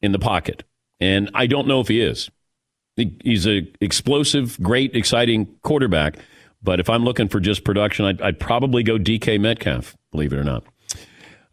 [0.00, 0.64] in the pocket?
[0.98, 2.30] And I don't know if he is.
[2.96, 6.16] He's a explosive, great, exciting quarterback.
[6.62, 10.38] But if I'm looking for just production, I'd, I'd probably go DK Metcalf, believe it
[10.38, 10.64] or not.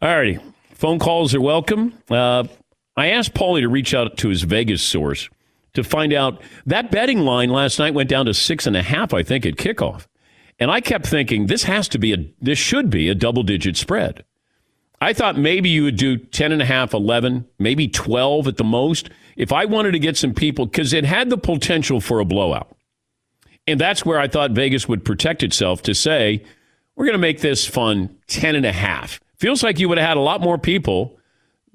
[0.00, 0.38] All righty.
[0.74, 1.92] Phone calls are welcome.
[2.10, 2.44] Uh,
[2.96, 5.28] I asked Paulie to reach out to his Vegas source
[5.74, 9.14] to find out that betting line last night went down to six and a half,
[9.14, 10.06] I think, at kickoff.
[10.58, 13.76] And I kept thinking this has to be a this should be a double digit
[13.76, 14.24] spread.
[15.00, 18.62] I thought maybe you would do 10 and a half, 11, maybe 12 at the
[18.62, 19.10] most.
[19.34, 22.76] If I wanted to get some people, because it had the potential for a blowout.
[23.66, 26.44] And that's where I thought Vegas would protect itself to say,
[26.94, 29.18] we're going to make this fun 10 and a half.
[29.38, 31.18] Feels like you would have had a lot more people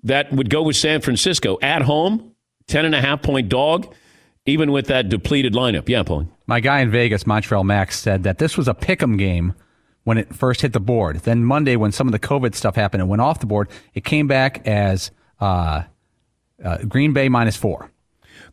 [0.03, 2.33] that would go with San Francisco at home,
[2.67, 3.93] 10 and a half point dog,
[4.45, 5.89] even with that depleted lineup.
[5.89, 6.27] Yeah, Paul.
[6.45, 9.53] My guy in Vegas, Montreal Max, said that this was a pick'em game
[10.05, 11.17] when it first hit the board.
[11.17, 13.67] Then Monday, when some of the COVID stuff happened, it went off the board.
[13.93, 15.83] It came back as uh,
[16.63, 17.91] uh, Green Bay minus four.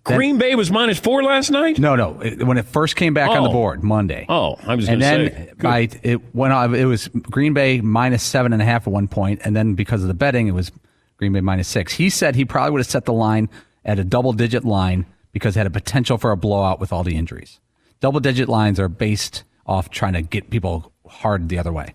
[0.03, 1.79] Green Bay was minus four last night.
[1.79, 2.21] No, no.
[2.21, 3.53] It, when it first came back on the Oh.
[3.53, 4.27] board Monday.
[4.29, 5.53] Oh, I was and going to then say.
[5.57, 6.75] by it went on.
[6.75, 10.03] It was Green Bay minus seven and a half at one point, and then because
[10.03, 10.71] of the betting, it was
[11.16, 11.94] Green Bay minus six.
[11.94, 13.48] He said he probably would have set the line
[13.85, 17.03] at a double digit line because it had a potential for a blowout with all
[17.03, 17.61] the injuries.
[18.00, 21.94] Double digit lines are based off trying to get people hard the other way.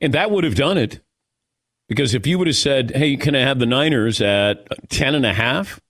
[0.00, 1.00] And that would have done it.
[1.88, 5.26] Because if you would have said, hey, can I have the Niners at 10 and
[5.26, 5.80] a half?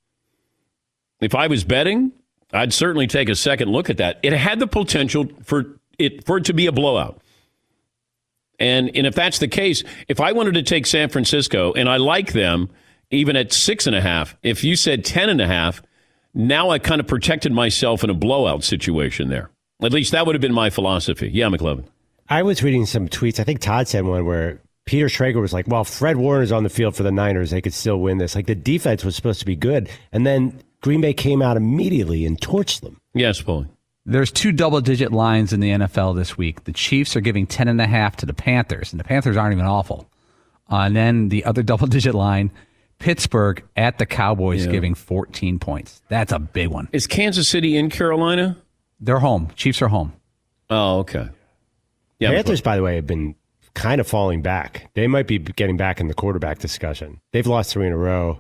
[1.21, 2.13] If I was betting,
[2.53, 4.19] I'd certainly take a second look at that.
[4.23, 7.21] It had the potential for it for it to be a blowout.
[8.65, 11.99] And and if that's the case, if I wanted to take San Francisco and I
[11.99, 12.71] like them
[13.11, 15.83] even at six and a half, if you said ten and a half,
[16.33, 19.51] now I kind of protected myself in a blowout situation there.
[19.83, 21.29] At least that would have been my philosophy.
[21.31, 21.85] Yeah, McLovin.
[22.31, 23.39] I was reading some tweets.
[23.39, 26.71] I think Todd said one where Peter Schrager was like, "Well, Fred Warner's on the
[26.71, 29.47] field for the Niners, they could still win this." Like the defense was supposed to
[29.47, 32.97] be good, and then Green Bay came out immediately and torched them.
[33.13, 33.69] Yes, Paulie.
[34.07, 36.65] There's two double digit lines in the NFL this week.
[36.65, 39.55] The Chiefs are giving 10 and a half to the Panthers, and the Panthers aren't
[39.55, 40.09] even awful.
[40.71, 42.51] Uh, and then the other double digit line,
[42.99, 44.73] Pittsburgh at the Cowboys Yeah.
[44.73, 46.03] giving 14 points.
[46.09, 46.89] That's a big one.
[46.93, 48.59] Is Kansas City in Carolina?
[49.01, 49.51] They're home.
[49.57, 50.13] Chiefs are home.
[50.71, 51.29] Oh, okay.
[52.19, 53.35] Yeah, Panthers, by the way, have been
[53.75, 54.91] kind of falling back.
[54.95, 57.21] They might be getting back in the quarterback discussion.
[57.33, 58.39] They've lost three in a row.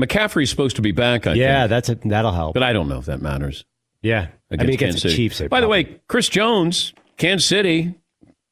[0.00, 1.26] McCaffrey's supposed to be back.
[1.26, 1.70] I yeah, think.
[1.70, 2.54] that's a, that'll help.
[2.54, 3.64] but I don't know if that matters.
[4.02, 5.42] Yeah, I Against mean, against Kansas the Chiefs.
[5.48, 7.94] By the way, Chris Jones, Kansas City,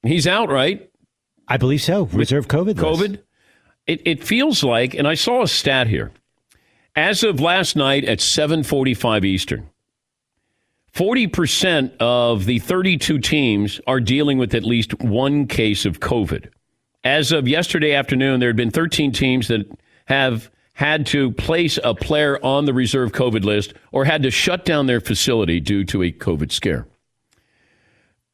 [0.03, 0.89] he's out, right?
[1.49, 2.05] I believe so.
[2.05, 2.77] Reserve COVID.
[2.77, 2.79] list.
[2.79, 3.21] COVID.
[3.87, 6.13] It, it feels like, and I saw a stat here.
[6.95, 9.69] As of last night at 7:45 Eastern,
[10.95, 16.49] 40% of the 32 teams are dealing with at least one case of COVID.
[17.05, 19.67] As of yesterday afternoon, there had been 13 teams that
[20.07, 20.51] have
[20.81, 24.87] had to place a player on the reserve COVID list or had to shut down
[24.87, 26.89] their facility due to a COVID scare.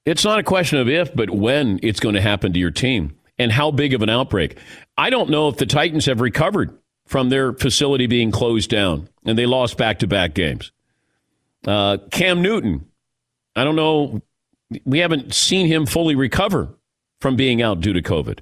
[0.05, 3.17] It's not a question of if, but when it's going to happen to your team
[3.37, 4.59] and how big of an outbreak.
[4.97, 6.71] I don't know if the Titans have recovered
[7.05, 10.71] from their facility being closed down, and they lost back to back games.
[11.67, 12.87] Uh, Cam Newton,
[13.57, 14.23] I don't know.
[14.85, 16.69] We haven't seen him fully recover
[17.21, 18.39] from being out due to COVID.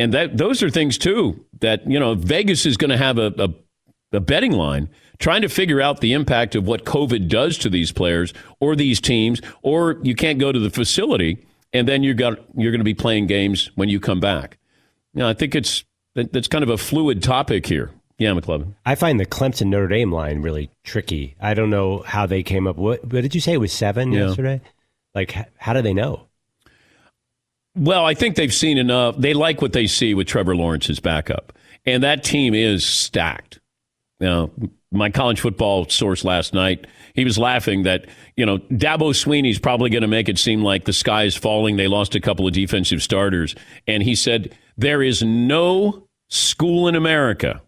[0.00, 3.32] And that those are things too that, you know, Vegas is going to have a,
[3.38, 4.88] a, a betting line
[5.18, 9.00] trying to figure out the impact of what COVID does to these players or these
[9.00, 12.84] teams, or you can't go to the facility and then you got you're going to
[12.84, 14.58] be playing games when you come back.
[15.12, 15.84] You know, I think it's
[16.14, 17.90] that's kind of a fluid topic here.
[18.18, 18.74] Yeah, McLovin.
[18.84, 21.36] I find the Clemson Notre Dame line really tricky.
[21.40, 22.76] I don't know how they came up.
[22.76, 23.52] What, what did you say?
[23.54, 24.26] It was seven Yeah.
[24.26, 24.60] yesterday.
[25.14, 26.26] Like, how do they know?
[27.76, 29.16] Well, I think they've seen enough.
[29.16, 31.52] They like what they see with Trevor Lawrence's backup.
[31.86, 33.60] And that team is stacked.
[34.18, 34.50] Now,
[34.92, 38.06] my college football source last night, he was laughing that,
[38.36, 41.76] you know, Dabo Swinney's probably going to make it seem like the sky is falling.
[41.76, 43.54] They lost a couple of defensive starters.
[43.86, 47.62] And he said, there is no school in America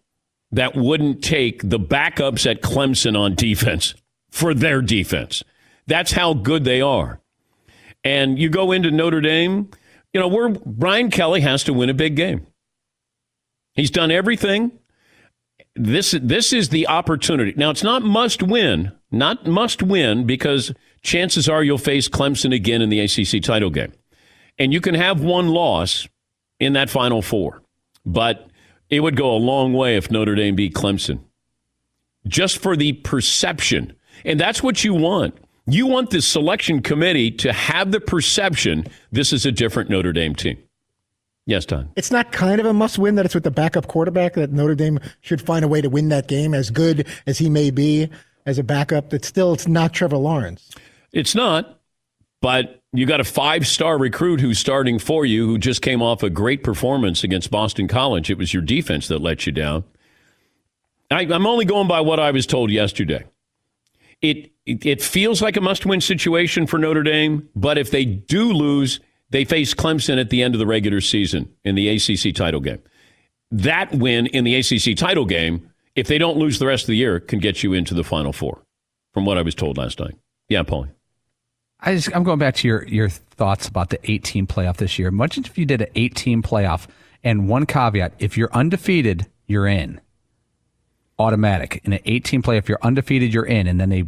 [0.51, 3.95] that wouldn't take the backups at Clemson on defense
[4.29, 5.43] for their defense.
[5.87, 7.19] That's how good they are.
[8.03, 9.69] And you go into Notre Dame,
[10.13, 12.45] you know, we're Brian Kelly has to win a big game.
[13.73, 14.71] He's done everything.
[15.75, 17.53] This this is the opportunity.
[17.57, 22.81] Now it's not must win, not must win because chances are you'll face Clemson again
[22.81, 23.91] in the ACC title game.
[24.59, 26.07] And you can have one loss
[26.59, 27.63] in that final four.
[28.05, 28.47] But
[28.89, 31.21] it would go a long way if Notre Dame beat Clemson.
[32.27, 33.93] Just for the perception.
[34.23, 35.37] And that's what you want.
[35.65, 40.35] You want the selection committee to have the perception this is a different Notre Dame
[40.35, 40.57] team.
[41.45, 41.89] Yes, Don.
[41.95, 44.75] It's not kind of a must win that it's with the backup quarterback that Notre
[44.75, 48.09] Dame should find a way to win that game as good as he may be
[48.45, 49.09] as a backup.
[49.09, 50.71] That still it's not Trevor Lawrence.
[51.11, 51.79] It's not,
[52.41, 56.23] but you got a five star recruit who's starting for you who just came off
[56.23, 58.29] a great performance against Boston College.
[58.29, 59.83] It was your defense that let you down.
[61.11, 63.25] I, I'm only going by what I was told yesterday.
[64.21, 68.05] It, it, it feels like a must win situation for Notre Dame, but if they
[68.05, 68.99] do lose,
[69.29, 72.81] they face Clemson at the end of the regular season in the ACC title game.
[73.51, 76.95] That win in the ACC title game, if they don't lose the rest of the
[76.95, 78.63] year, can get you into the Final Four,
[79.13, 80.15] from what I was told last night.
[80.49, 80.89] Yeah, Paulie.
[81.79, 85.09] I just, I'm going back to your, your thoughts about the 18 playoff this year.
[85.09, 86.87] Imagine if you did an 18 playoff
[87.23, 89.99] and one caveat: if you're undefeated, you're in.
[91.19, 92.57] Automatic in an 18 play.
[92.57, 94.05] If you're undefeated, you're in, and then they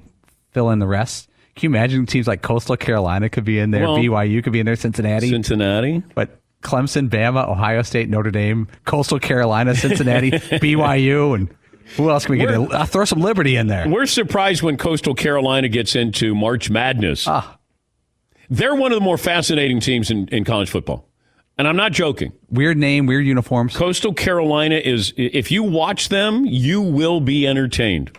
[0.56, 1.30] fill in the rest.
[1.56, 4.62] Can you imagine teams like Coastal Carolina could be in there, Well, BYU could be
[4.62, 10.32] in there, Cincinnati, Cincinnati, but Clemson, Bama, Ohio State, Notre Dame, Coastal Carolina, Cincinnati,
[10.64, 11.54] BYU, and
[11.98, 12.50] who else can we get?
[12.50, 12.72] We're- in?
[12.72, 13.88] Uh, throw some Liberty in there.
[13.88, 17.28] We're surprised when Coastal Carolina gets into March Madness.
[17.28, 17.58] Ah.
[18.50, 21.08] They're one of the more fascinating teams in, in college football.
[21.58, 22.32] And I'm not joking.
[22.50, 23.76] Weird name, weird uniforms.
[23.76, 28.18] Coastal Carolina is, if you watch them, you will be entertained.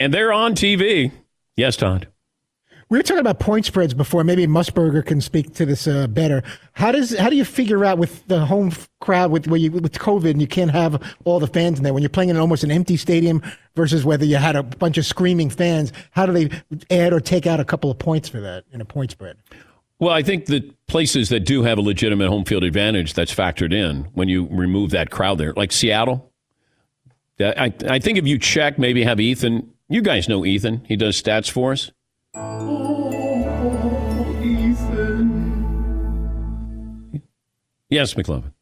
[0.00, 1.12] And they're on TV.
[1.56, 2.08] Yes, Todd.
[2.88, 4.22] We were talking about point spreads before.
[4.22, 6.42] Maybe Musburger can speak to this uh, better.
[6.74, 9.92] How does how do you figure out with the home crowd with where you, with
[9.92, 12.64] COVID and you can't have all the fans in there when you're playing in almost
[12.64, 13.40] an empty stadium
[13.74, 15.90] versus whether you had a bunch of screaming fans?
[16.10, 16.50] How do they
[16.90, 19.38] add or take out a couple of points for that in a point spread?
[19.98, 23.72] Well, I think that places that do have a legitimate home field advantage that's factored
[23.72, 26.30] in when you remove that crowd there, like Seattle.
[27.40, 29.71] I, I think if you check, maybe have Ethan.
[29.92, 30.86] You guys know Ethan.
[30.88, 31.90] He does stats for us.
[32.34, 33.10] Oh,
[37.90, 38.54] yes, McLovin.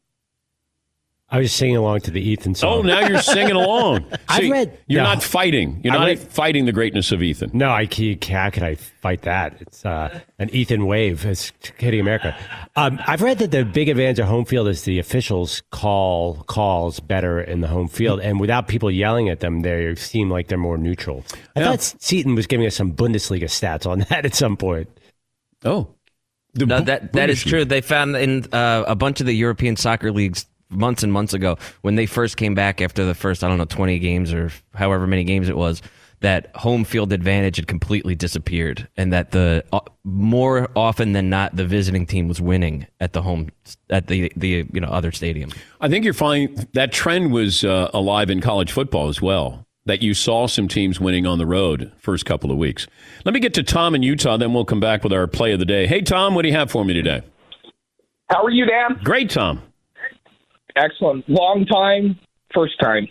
[1.33, 2.78] I was singing along to the Ethan song.
[2.78, 4.05] Oh, now you're singing along.
[4.28, 5.11] I've read- You're No.
[5.14, 5.81] not fighting.
[5.85, 7.51] You're I not read- fighting the greatness of Ethan.
[7.55, 8.24] No, I can't.
[8.24, 9.55] How could I fight that?
[9.61, 11.24] It's uh, an Ethan wave.
[11.24, 12.37] It's hitting America.
[12.74, 16.99] Um, I've read that the big advantage of home field is the officials call calls
[16.99, 20.59] better in the home field, and without people yelling at them, they seem like they're
[20.59, 21.24] more neutral.
[21.55, 24.89] I thought Seton was giving us some Bundesliga stats on that at some point.
[25.64, 25.95] Oh,
[26.57, 27.64] no, that that is true.
[27.64, 31.59] They found in uh, a bunch of the European soccer leagues months and months ago
[31.83, 35.07] when they first came back after the first I don't know twenty games or however
[35.07, 35.83] many games it was
[36.21, 41.57] that home field advantage had completely disappeared and that the uh, more often than not
[41.57, 43.49] the visiting team was winning at the home
[43.89, 45.51] at the the you know other stadium.
[45.81, 49.66] I think you're finding that trend was uh, alive in college football as well.
[49.87, 52.87] That you saw some teams winning on the road first couple of weeks.
[53.25, 55.59] Let me get to Tom in Utah, then we'll come back with our play of
[55.59, 55.87] the day.
[55.87, 57.23] Hey, Tom, what do you have for me today?
[58.29, 59.01] How are you, Dan?
[59.03, 59.62] Great, Tom.
[60.81, 61.28] Excellent.
[61.28, 62.18] Long time,
[62.55, 63.07] first time.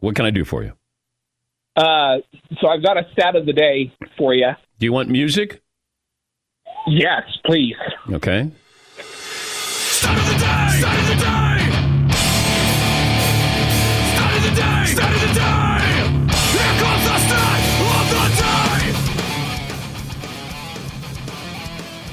[0.00, 0.72] What can I do for you?
[1.76, 2.18] Uh,
[2.60, 4.50] so I've got a stat of the day for you.
[4.78, 5.62] Do you want music?
[6.86, 7.76] Yes, please.
[8.12, 8.50] Okay.
[8.98, 10.68] Stat of the day!
[10.78, 11.58] Stat of the day!
[14.12, 14.84] Stat of the day!
[14.86, 15.80] Stat of the day!
[16.52, 18.60] Here comes the stat of the day!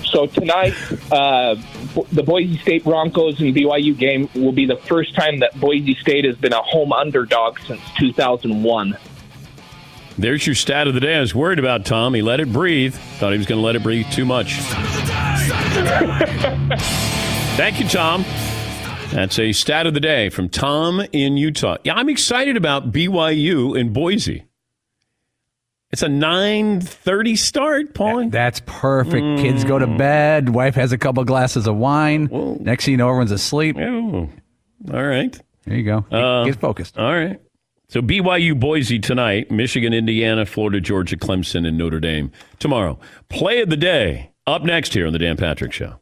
[0.05, 0.75] So tonight,
[1.11, 1.55] uh,
[2.11, 6.25] the Boise State Broncos and BYU game will be the first time that Boise State
[6.25, 8.97] has been a home underdog since 2001.
[10.17, 11.15] There's your stat of the day.
[11.15, 12.15] I was worried about Tom.
[12.15, 12.95] He let it breathe.
[13.19, 14.53] Thought he was going to let it breathe too much.
[17.55, 18.25] Thank you, Tom.
[19.11, 21.77] That's a stat of the day from Tom in Utah.
[21.83, 24.46] Yeah, I'm excited about BYU in Boise.
[25.91, 28.29] It's a 9:30 start, Paulie.
[28.29, 29.39] That's perfect.
[29.39, 30.49] Kids go to bed.
[30.49, 32.27] Wife has a couple glasses of wine.
[32.61, 33.77] Next thing you know, everyone's asleep.
[33.79, 34.29] Oh,
[34.93, 35.39] all right.
[35.65, 36.05] There you go.
[36.11, 36.97] Uh, Get focused.
[36.97, 37.39] All right.
[37.89, 42.99] So BYU Boise tonight, Michigan, Indiana, Florida, Georgia, Clemson, and Notre Dame tomorrow.
[43.29, 46.01] Play of the day up next here on the Dan Patrick Show.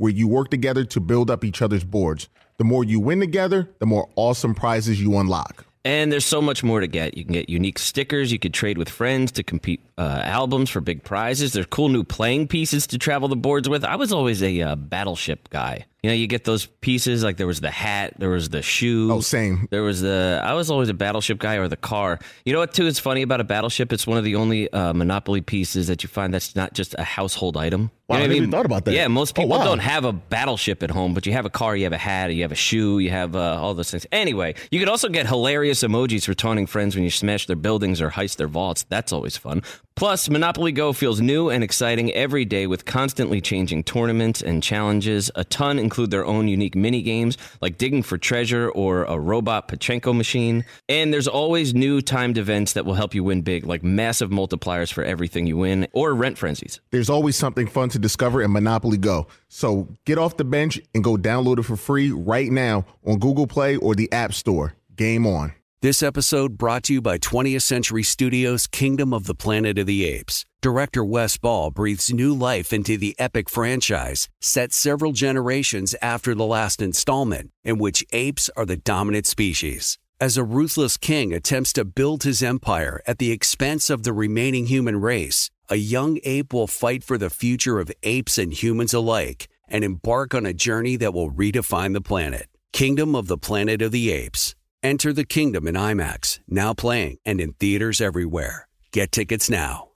[0.00, 2.30] where you work together to build up each other's boards.
[2.56, 5.66] The more you win together, the more awesome prizes you unlock.
[5.84, 7.16] And there's so much more to get.
[7.16, 8.32] You can get unique stickers.
[8.32, 11.54] You could trade with friends to compete uh, albums for big prizes.
[11.54, 13.84] There's cool new playing pieces to travel the boards with.
[13.84, 15.86] I was always a uh, battleship guy.
[16.02, 19.10] You know, you get those pieces like there was the hat, there was the shoe.
[19.12, 19.68] Oh, same.
[19.70, 20.40] There was the.
[20.42, 22.18] I was always a battleship guy or the car.
[22.44, 22.72] You know what?
[22.72, 23.92] Too is funny about a battleship.
[23.92, 27.04] It's one of the only uh, Monopoly pieces that you find that's not just a
[27.04, 27.90] household item.
[28.10, 28.92] Wow, You know I even thought about that.
[28.94, 29.64] Yeah, most Oh, people wow.
[29.64, 32.34] don't have a battleship at home, but you have a car, you have a hat,
[32.34, 34.06] you have a shoe, you have uh, all those things.
[34.12, 38.00] Anyway, you could also get hilarious emojis for taunting friends when you smash their buildings
[38.00, 38.84] or heist their vaults.
[38.88, 39.62] That's always fun.
[39.96, 45.30] Plus, Monopoly Go feels new and exciting every day with constantly changing tournaments and challenges.
[45.34, 49.68] A ton include their own unique mini games like digging for treasure or a robot
[49.68, 50.64] Pachinko machine.
[50.88, 54.90] And there's always new timed events that will help you win big, like massive multipliers
[54.90, 56.80] for everything you win or rent frenzies.
[56.92, 59.28] There's always something fun to discover in Monopoly Go.
[59.48, 63.46] So get off the bench and go download it for free right now on Google
[63.46, 64.74] Play or the App Store.
[64.96, 65.52] Game on.
[65.82, 70.04] This episode brought to you by 20th Century Studios' Kingdom of the Planet of the
[70.04, 70.44] Apes.
[70.60, 76.44] Director Wes Ball breathes new life into the epic franchise, set several generations after the
[76.44, 79.98] last installment, in which apes are the dominant species.
[80.20, 84.66] As a ruthless king attempts to build his empire at the expense of the remaining
[84.66, 89.46] human race, a young ape will fight for the future of apes and humans alike
[89.68, 92.48] and embark on a journey that will redefine the planet.
[92.72, 94.56] Kingdom of the Planet of the Apes.
[94.82, 98.66] Enter the kingdom in IMAX, now playing and in theaters everywhere.
[98.90, 99.90] Get tickets now.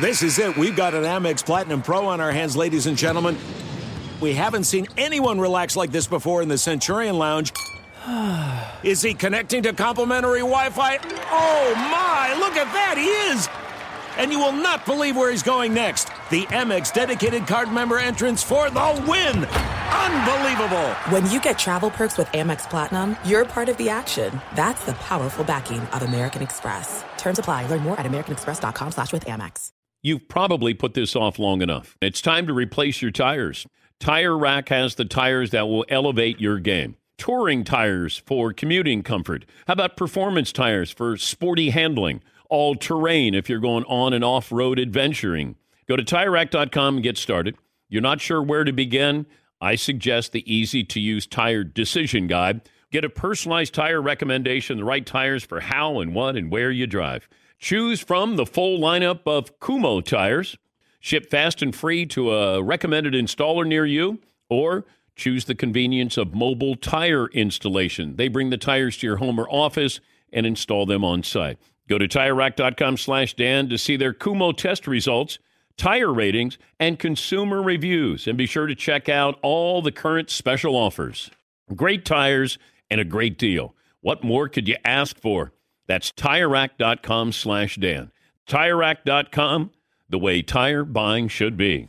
[0.00, 0.56] This is it.
[0.56, 3.36] We've got an Amex Platinum Pro on our hands, ladies and gentlemen.
[4.20, 7.52] We haven't seen anyone relax like this before in the Centurion Lounge.
[8.82, 10.98] Is he connecting to complimentary Wi Fi?
[11.30, 13.61] Oh my, look at that, he is!
[14.18, 16.06] And you will not believe where he's going next.
[16.30, 19.44] The Amex dedicated card member entrance for the win!
[19.44, 20.88] Unbelievable!
[21.10, 24.40] When you get travel perks with Amex Platinum, you're part of the action.
[24.54, 27.04] That's the powerful backing of American Express.
[27.18, 27.66] Terms apply.
[27.66, 29.70] Learn more at americanexpress.com slash with Amex.
[30.02, 31.96] You've probably put this off long enough.
[32.00, 33.66] It's time to replace your tires.
[34.00, 36.96] Tire Rack has the tires that will elevate your game.
[37.18, 39.46] Touring tires for commuting comfort.
[39.68, 42.20] How about performance tires for sporty handling?
[42.52, 45.56] All terrain if you're going on and off road adventuring.
[45.88, 47.56] Go to tirerack.com and get started.
[47.88, 49.24] You're not sure where to begin?
[49.58, 52.60] I suggest the easy to use tire decision guide.
[52.90, 56.86] Get a personalized tire recommendation, the right tires for how and what and where you
[56.86, 57.26] drive.
[57.58, 60.58] Choose from the full lineup of Kumho tires.
[61.00, 64.84] Ship fast and free to a recommended installer near you, or
[65.16, 68.16] choose the convenience of mobile tire installation.
[68.16, 70.00] They bring the tires to your home or office
[70.34, 71.58] and install them on site.
[71.88, 75.38] Go to TireRack.com slash Dan to see their Kumho test results,
[75.76, 78.26] tire ratings, and consumer reviews.
[78.26, 81.30] And be sure to check out all the current special offers.
[81.74, 82.58] Great tires
[82.90, 83.74] and a great deal.
[84.00, 85.52] What more could you ask for?
[85.86, 88.12] That's TireRack.com slash Dan.
[88.48, 89.70] TireRack.com,
[90.08, 91.88] the way tire buying should be.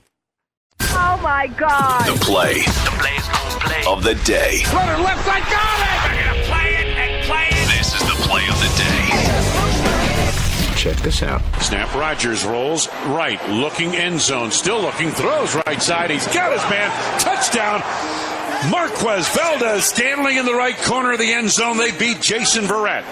[0.79, 2.05] Oh my God.
[2.05, 2.61] The play.
[2.61, 3.83] The play's gonna play.
[3.87, 4.63] Of the day.
[4.73, 6.15] Runner left side, got it!
[6.15, 7.67] We're gonna play it and play it.
[7.77, 9.53] This is the play of the day.
[10.84, 11.41] Check this out.
[11.61, 16.11] Snap Rodgers rolls right, looking end zone, still looking, throws right side.
[16.11, 16.91] He's got his man.
[17.21, 17.79] Touchdown.
[18.69, 21.77] Marquez Valdez standing in the right corner of the end zone.
[21.77, 23.03] They beat Jason Verrett.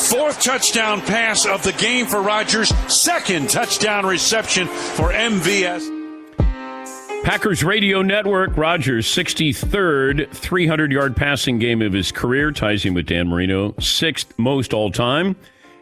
[0.00, 2.70] Fourth touchdown pass of the game for Rodgers.
[2.92, 6.02] Second touchdown reception for MVS.
[7.22, 13.06] Packers Radio Network, Rodgers' 63rd 300 yard passing game of his career ties him with
[13.06, 15.36] Dan Marino, sixth most all time,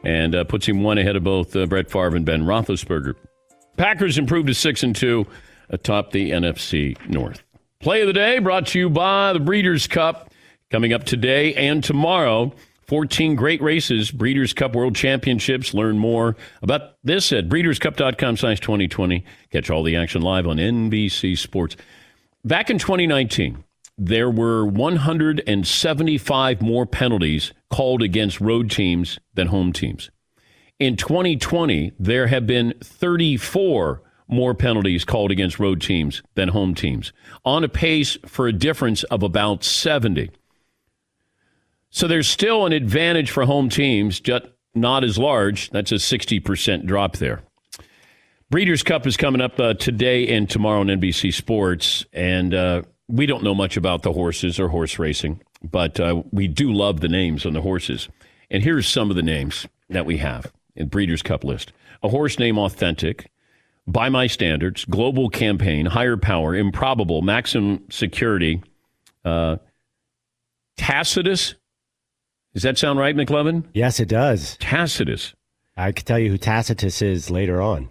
[0.04, 3.14] and uh, puts him one ahead of both uh, Brett Favre and Ben Roethlisberger.
[3.76, 5.26] Packers improved to 6 and 2
[5.70, 7.42] atop the NFC North.
[7.80, 10.30] Play of the day brought to you by the Breeders' Cup
[10.70, 12.52] coming up today and tomorrow.
[12.86, 15.72] 14 great races, Breeders' Cup World Championships.
[15.72, 19.24] Learn more about this at breederscup.com slash 2020.
[19.52, 21.76] Catch all the action live on NBC Sports.
[22.44, 23.62] Back in 2019,
[24.02, 30.10] there were 175 more penalties called against road teams than home teams.
[30.78, 37.12] In 2020, there have been 34 more penalties called against road teams than home teams,
[37.44, 40.30] on a pace for a difference of about 70.
[41.90, 45.68] So there's still an advantage for home teams, just not as large.
[45.70, 47.42] That's a 60% drop there.
[48.48, 53.26] Breeders' Cup is coming up uh, today and tomorrow on NBC Sports, and uh, we
[53.26, 57.08] don't know much about the horses or horse racing, but uh, we do love the
[57.08, 58.08] names on the horses.
[58.50, 62.38] And here's some of the names that we have in Breeders' Cup list: a horse
[62.38, 63.30] name authentic,
[63.86, 68.62] by my standards, global campaign, higher power, improbable, maximum security,
[69.24, 69.56] uh,
[70.76, 71.54] Tacitus.
[72.54, 73.64] Does that sound right, McLovin?
[73.74, 74.56] Yes, it does.
[74.58, 75.34] Tacitus.
[75.76, 77.90] I could tell you who Tacitus is later on.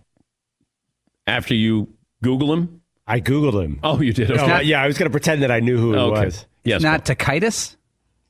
[1.25, 2.78] After you Google him?
[3.09, 3.79] I Googled him.
[3.83, 4.29] Oh, you did?
[4.29, 4.63] No, Okay.
[4.63, 6.25] yeah, I was going to pretend that I knew who it Okay.
[6.25, 6.45] was.
[6.63, 6.81] Yes.
[6.81, 7.75] Not Tacitus?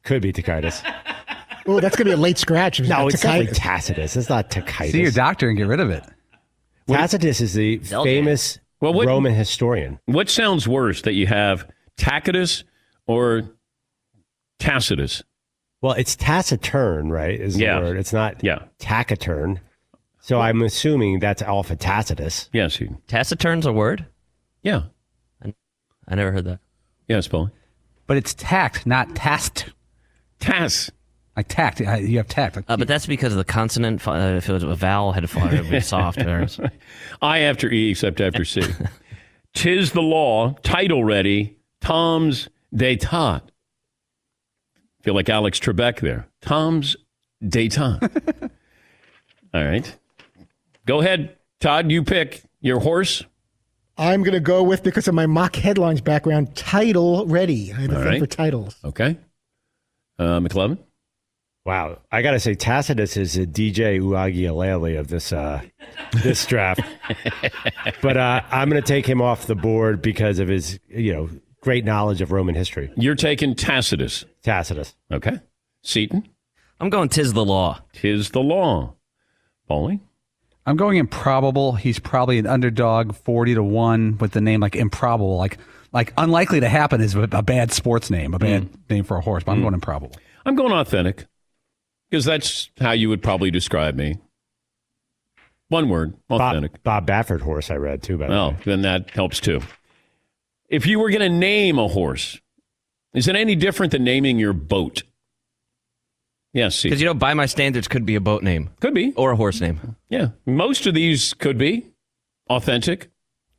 [0.03, 0.82] Could be Tacitus.
[1.67, 2.80] Oh, that's gonna be a late scratch.
[2.80, 3.59] if no, not it's definitely Tacitus.
[3.59, 4.15] Tacitus.
[4.15, 4.91] It's not Tacitus.
[4.93, 6.03] See your doctor and get rid of it.
[6.88, 9.99] Tacitus is the famous Well, what- Roman historian.
[10.05, 11.67] What sounds worse, that you have
[11.97, 12.63] Tacitus
[13.05, 13.43] or
[14.59, 15.21] Tacitus?
[15.82, 17.39] Well, it's taciturn, right?
[17.39, 17.80] Is Yeah.
[17.80, 17.97] the word.
[17.97, 18.59] It's not Yeah.
[18.80, 19.59] taciturn.
[20.21, 22.49] So I'm assuming that's alpha Tacitus.
[22.51, 22.82] Yes.
[23.07, 24.05] Taciturn's a word?
[24.64, 24.84] Yeah.
[25.43, 26.60] I never heard that.
[27.07, 27.51] Yes, Paul.
[28.07, 29.66] But it's tact, not tast.
[30.39, 30.89] Tas.
[31.36, 31.82] I tact.
[31.82, 32.55] I- You have tact.
[32.55, 34.05] Like, Uh, but that's because of the consonant.
[34.07, 36.18] Uh, if it was a vowel had fire, it would be soft.
[37.22, 38.64] I after E except after C.
[39.53, 43.41] Tiz the Law, title ready, Tom's d'état.
[45.03, 46.28] Feel like Alex Trebek there.
[46.41, 46.95] Tom's
[47.43, 48.01] d'état.
[49.53, 49.95] All right.
[50.86, 51.89] Go ahead, Todd.
[51.91, 53.24] You pick your horse.
[54.00, 56.56] I'm gonna go with because of my mock headlines background.
[56.56, 57.74] Title ready.
[57.74, 58.20] I have a All thing right.
[58.20, 58.76] for titles.
[58.84, 59.18] Okay.
[60.18, 60.78] Uh, McLovin.
[61.66, 65.62] Wow, I got to say Tacitus is a DJ Uiagalelei of this uh,
[66.24, 66.82] this draft.
[68.02, 71.30] but uh, I'm going to take him off the board because of his, you know,
[71.62, 72.91] great knowledge of Roman history.
[72.95, 74.26] You're taking Tacitus.
[74.41, 74.95] Tacitus.
[75.12, 75.39] Okay.
[75.84, 76.28] Seton.
[76.80, 77.82] I'm going Tiz the Law.
[77.93, 78.95] Tiz the Law.
[79.70, 80.00] Paulie.
[80.70, 81.74] I'm going improbable.
[81.74, 85.57] He's probably an underdog, forty to one, with the name like improbable, like
[85.91, 88.89] like unlikely to happen is a a bad sports name, a bad mm.
[88.89, 89.43] name for a horse.
[89.43, 89.63] But I'm mm.
[89.63, 90.15] going improbable.
[90.45, 91.26] I'm going authentic
[92.11, 94.20] because that's how you would probably describe me.
[95.70, 96.84] One word, authentic.
[96.84, 98.20] Bob, Bob Baffert horse I read too.
[98.20, 99.61] By the Well, way, then that helps too.
[100.67, 102.39] If you were going to name a horse,
[103.15, 105.01] is it any different than naming your boat?
[106.54, 106.89] Yes, see.
[106.89, 109.36] Because you know, by my standards, could be a boat name, could be, or a
[109.36, 109.95] horse name.
[110.10, 111.88] Yeah, most of these could be
[112.50, 113.10] authentic.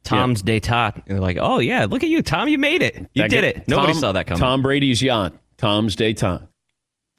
[0.03, 0.95] Tom's d'état.
[0.95, 2.49] And they're like, oh yeah, look at you, Tom.
[2.49, 2.97] You made it.
[3.15, 3.69] You That did guy- it.
[3.69, 4.41] Nobody Tom- saw that coming.
[4.41, 6.49] Tom Brady's yacht, Tom's Daytime.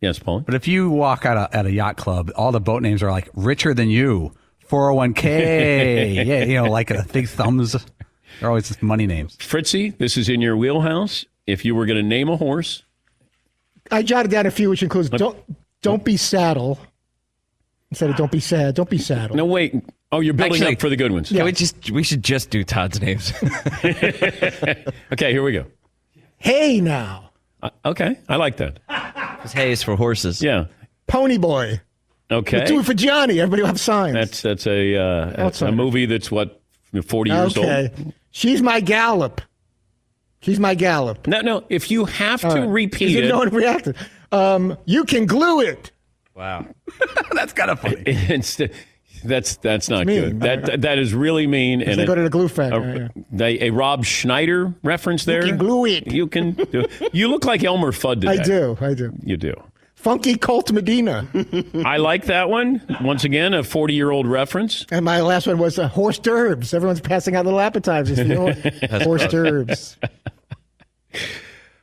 [0.02, 0.40] Yes, Paul.
[0.42, 3.12] But if you walk out a, at a yacht club, all the boat names are
[3.12, 4.34] like richer than you,
[4.68, 7.74] 401k, yeah, you know, like a big thumbs.
[8.40, 9.36] They're always money names.
[9.40, 11.26] Fritzy, this is in your wheelhouse.
[11.46, 12.84] If you were going to name a horse,
[13.92, 15.38] I jotted down a few, which includes don't
[15.82, 16.80] don't be saddle.
[17.90, 19.36] Instead of don't be sad, don't be saddle.
[19.36, 19.76] no wait.
[20.14, 21.30] Oh, you're building Actually, up for the good ones.
[21.30, 23.32] Can we just we should just do Todd's names.
[25.14, 25.66] Okay, here we go.
[26.38, 27.32] Hey now,
[27.62, 28.80] Uh, okay, I like that.
[28.88, 30.42] Because hay is for horses.
[30.42, 30.66] Yeah.
[31.08, 31.82] Pony Boy.
[32.32, 32.66] Okay.
[32.66, 33.40] Do it for Johnny.
[33.40, 34.14] Everybody will have signs.
[34.14, 36.62] That's that's a uh, a, a movie that's what
[37.06, 37.92] forty years okay.
[37.98, 38.14] old.
[38.32, 39.42] She's my gallop.
[40.42, 41.28] She's my gallop.
[41.28, 41.64] No, no.
[41.70, 42.68] If you have to All right.
[42.70, 43.96] repeat Because it, No one reacted.
[44.32, 45.92] Um, you can glue it.
[46.36, 46.66] Wow.
[47.34, 48.02] That's kind of funny.
[48.06, 48.60] it's,
[49.24, 50.22] that's that's not mean.
[50.22, 50.40] good.
[50.40, 51.82] That that is really mean.
[51.84, 52.92] And They a- go to the glue factory.
[52.92, 53.24] a, yeah.
[53.32, 55.44] they- a Rob Schneider reference there.
[55.46, 56.12] You can glue it.
[56.12, 56.54] You can.
[56.54, 58.30] Do, you look like Elmer Fudd today.
[58.40, 58.78] I do.
[58.82, 59.14] I do.
[59.24, 59.54] You do.
[59.94, 61.28] Funky Colt Medina.
[61.86, 62.82] I like that one.
[63.02, 64.88] Once again, a forty-year-old reference.
[64.90, 66.74] and my last one was uh, horse derbs.
[66.74, 68.18] Everyone's passing out little appetizers.
[68.18, 68.46] You know?
[69.04, 69.98] horse derbs.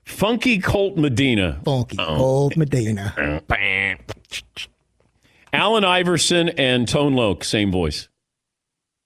[0.05, 1.61] Funky Colt Medina.
[1.65, 2.17] Funky Oh.
[2.17, 3.43] Colt Medina.
[5.53, 8.09] Allen Iverson and Tone Loc, same voice.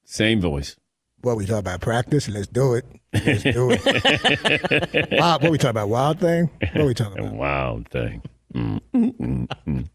[0.04, 0.76] Same voice.
[1.22, 2.28] What we talk about practice?
[2.28, 2.84] Let's do it.
[3.12, 5.08] Let's do it.
[5.20, 5.88] wild, what we talk about?
[5.88, 6.50] Wild thing?
[6.74, 7.34] What we talking about?
[7.34, 8.22] Wild thing.
[8.54, 9.88] Mm, mm, mm, mm.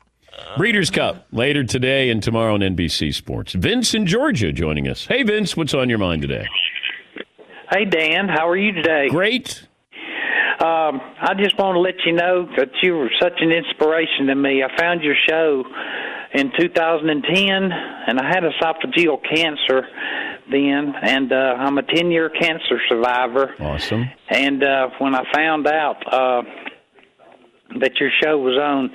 [0.58, 3.54] Breeders' Cup later today and tomorrow on NBC Sports.
[3.54, 5.06] Vince in Georgia joining us.
[5.06, 6.48] Hey, Vince, what's on your mind today?
[7.72, 9.10] Hey, Dan, how are you today?
[9.10, 9.68] Great.
[10.60, 14.36] Um, I just want to let you know that you were such an inspiration to
[14.36, 14.64] me.
[14.64, 15.64] I found your show
[16.34, 19.88] in 2010, and I had esophageal cancer
[20.50, 23.54] then, and uh, I'm a 10 year cancer survivor.
[23.60, 24.10] Awesome.
[24.30, 26.42] And uh, when I found out uh,
[27.80, 28.92] that your show was on,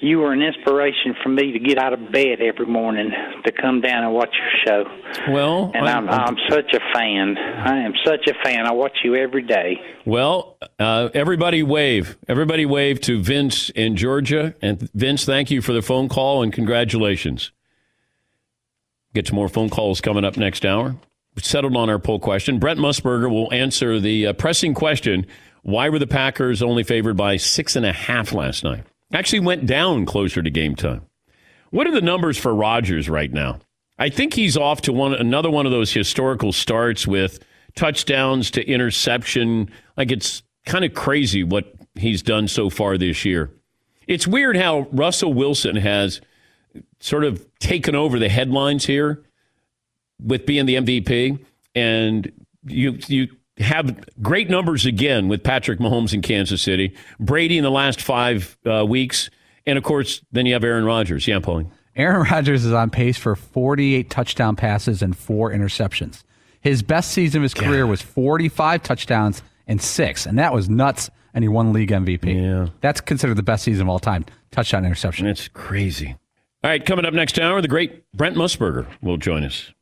[0.00, 3.10] you were an inspiration for me to get out of bed every morning
[3.44, 5.32] to come down and watch your show.
[5.32, 7.36] Well, and I'm, I'm, I'm such a fan.
[7.38, 8.66] I am such a fan.
[8.66, 9.80] I watch you every day.
[10.04, 12.16] Well, uh, everybody wave.
[12.28, 14.54] Everybody wave to Vince in Georgia.
[14.60, 17.52] And Vince, thank you for the phone call and congratulations.
[19.14, 20.96] Get some more phone calls coming up next hour.
[21.34, 22.58] We settled on our poll question.
[22.58, 25.26] Brent Musburger will answer the uh, pressing question
[25.64, 28.84] why were the Packers only favored by six and a half last night?
[29.14, 31.02] Actually went down closer to game time.
[31.70, 33.60] What are the numbers for Rodgers right now?
[33.98, 37.42] I think he's off to one another one of those historical starts with
[37.74, 39.70] touchdowns to interception.
[39.96, 43.50] Like it's kind of crazy what he's done so far this year.
[44.06, 46.20] It's weird how Russell Wilson has
[47.00, 49.24] sort of taken over the headlines here
[50.22, 51.38] with being the MVP,
[51.74, 52.30] and
[52.66, 53.28] you you
[53.58, 58.58] have great numbers again with Patrick Mahomes in Kansas City, Brady in the last five
[58.66, 59.30] uh, weeks,
[59.66, 61.26] and of course, then you have Aaron Rodgers.
[61.26, 61.68] Yeah, Paulie.
[61.96, 66.24] Aaron Rodgers is on pace for 48 touchdown passes and four interceptions.
[66.60, 71.10] His best season of his career was 45 touchdowns and six, and that was nuts.
[71.34, 72.32] And he won league MVP.
[72.32, 74.24] Yeah, that's considered the best season of all time.
[74.52, 75.26] Touchdown interception.
[75.26, 76.16] It's crazy.
[76.62, 79.72] All right, coming up next hour, the great Brent Musburger will join us.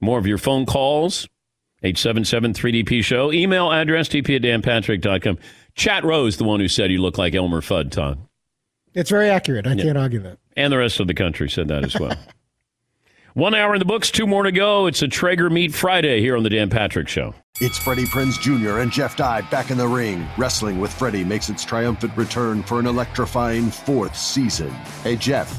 [0.00, 1.26] More of your phone calls,
[1.84, 3.32] 877-3DP Show.
[3.32, 5.38] Email address, dp at danpatrick.com.
[5.74, 8.28] Chat Rose, the one who said you look like Elmer Fudd, Tom.
[8.94, 9.66] It's very accurate.
[9.66, 9.84] I Yeah.
[9.84, 10.38] can't argue that.
[10.56, 12.14] And the rest of the country said that as well.
[13.34, 14.86] one hour in the books, two more to go.
[14.86, 17.34] It's a Traeger Meet Friday here on the Dan Patrick Show.
[17.60, 18.80] It's Freddie Prinze Jr.
[18.80, 20.26] and Jeff Dye back in the ring.
[20.36, 24.70] Wrestling with Freddie makes its triumphant return for an electrifying fourth season.
[25.04, 25.58] Hey, Jeff,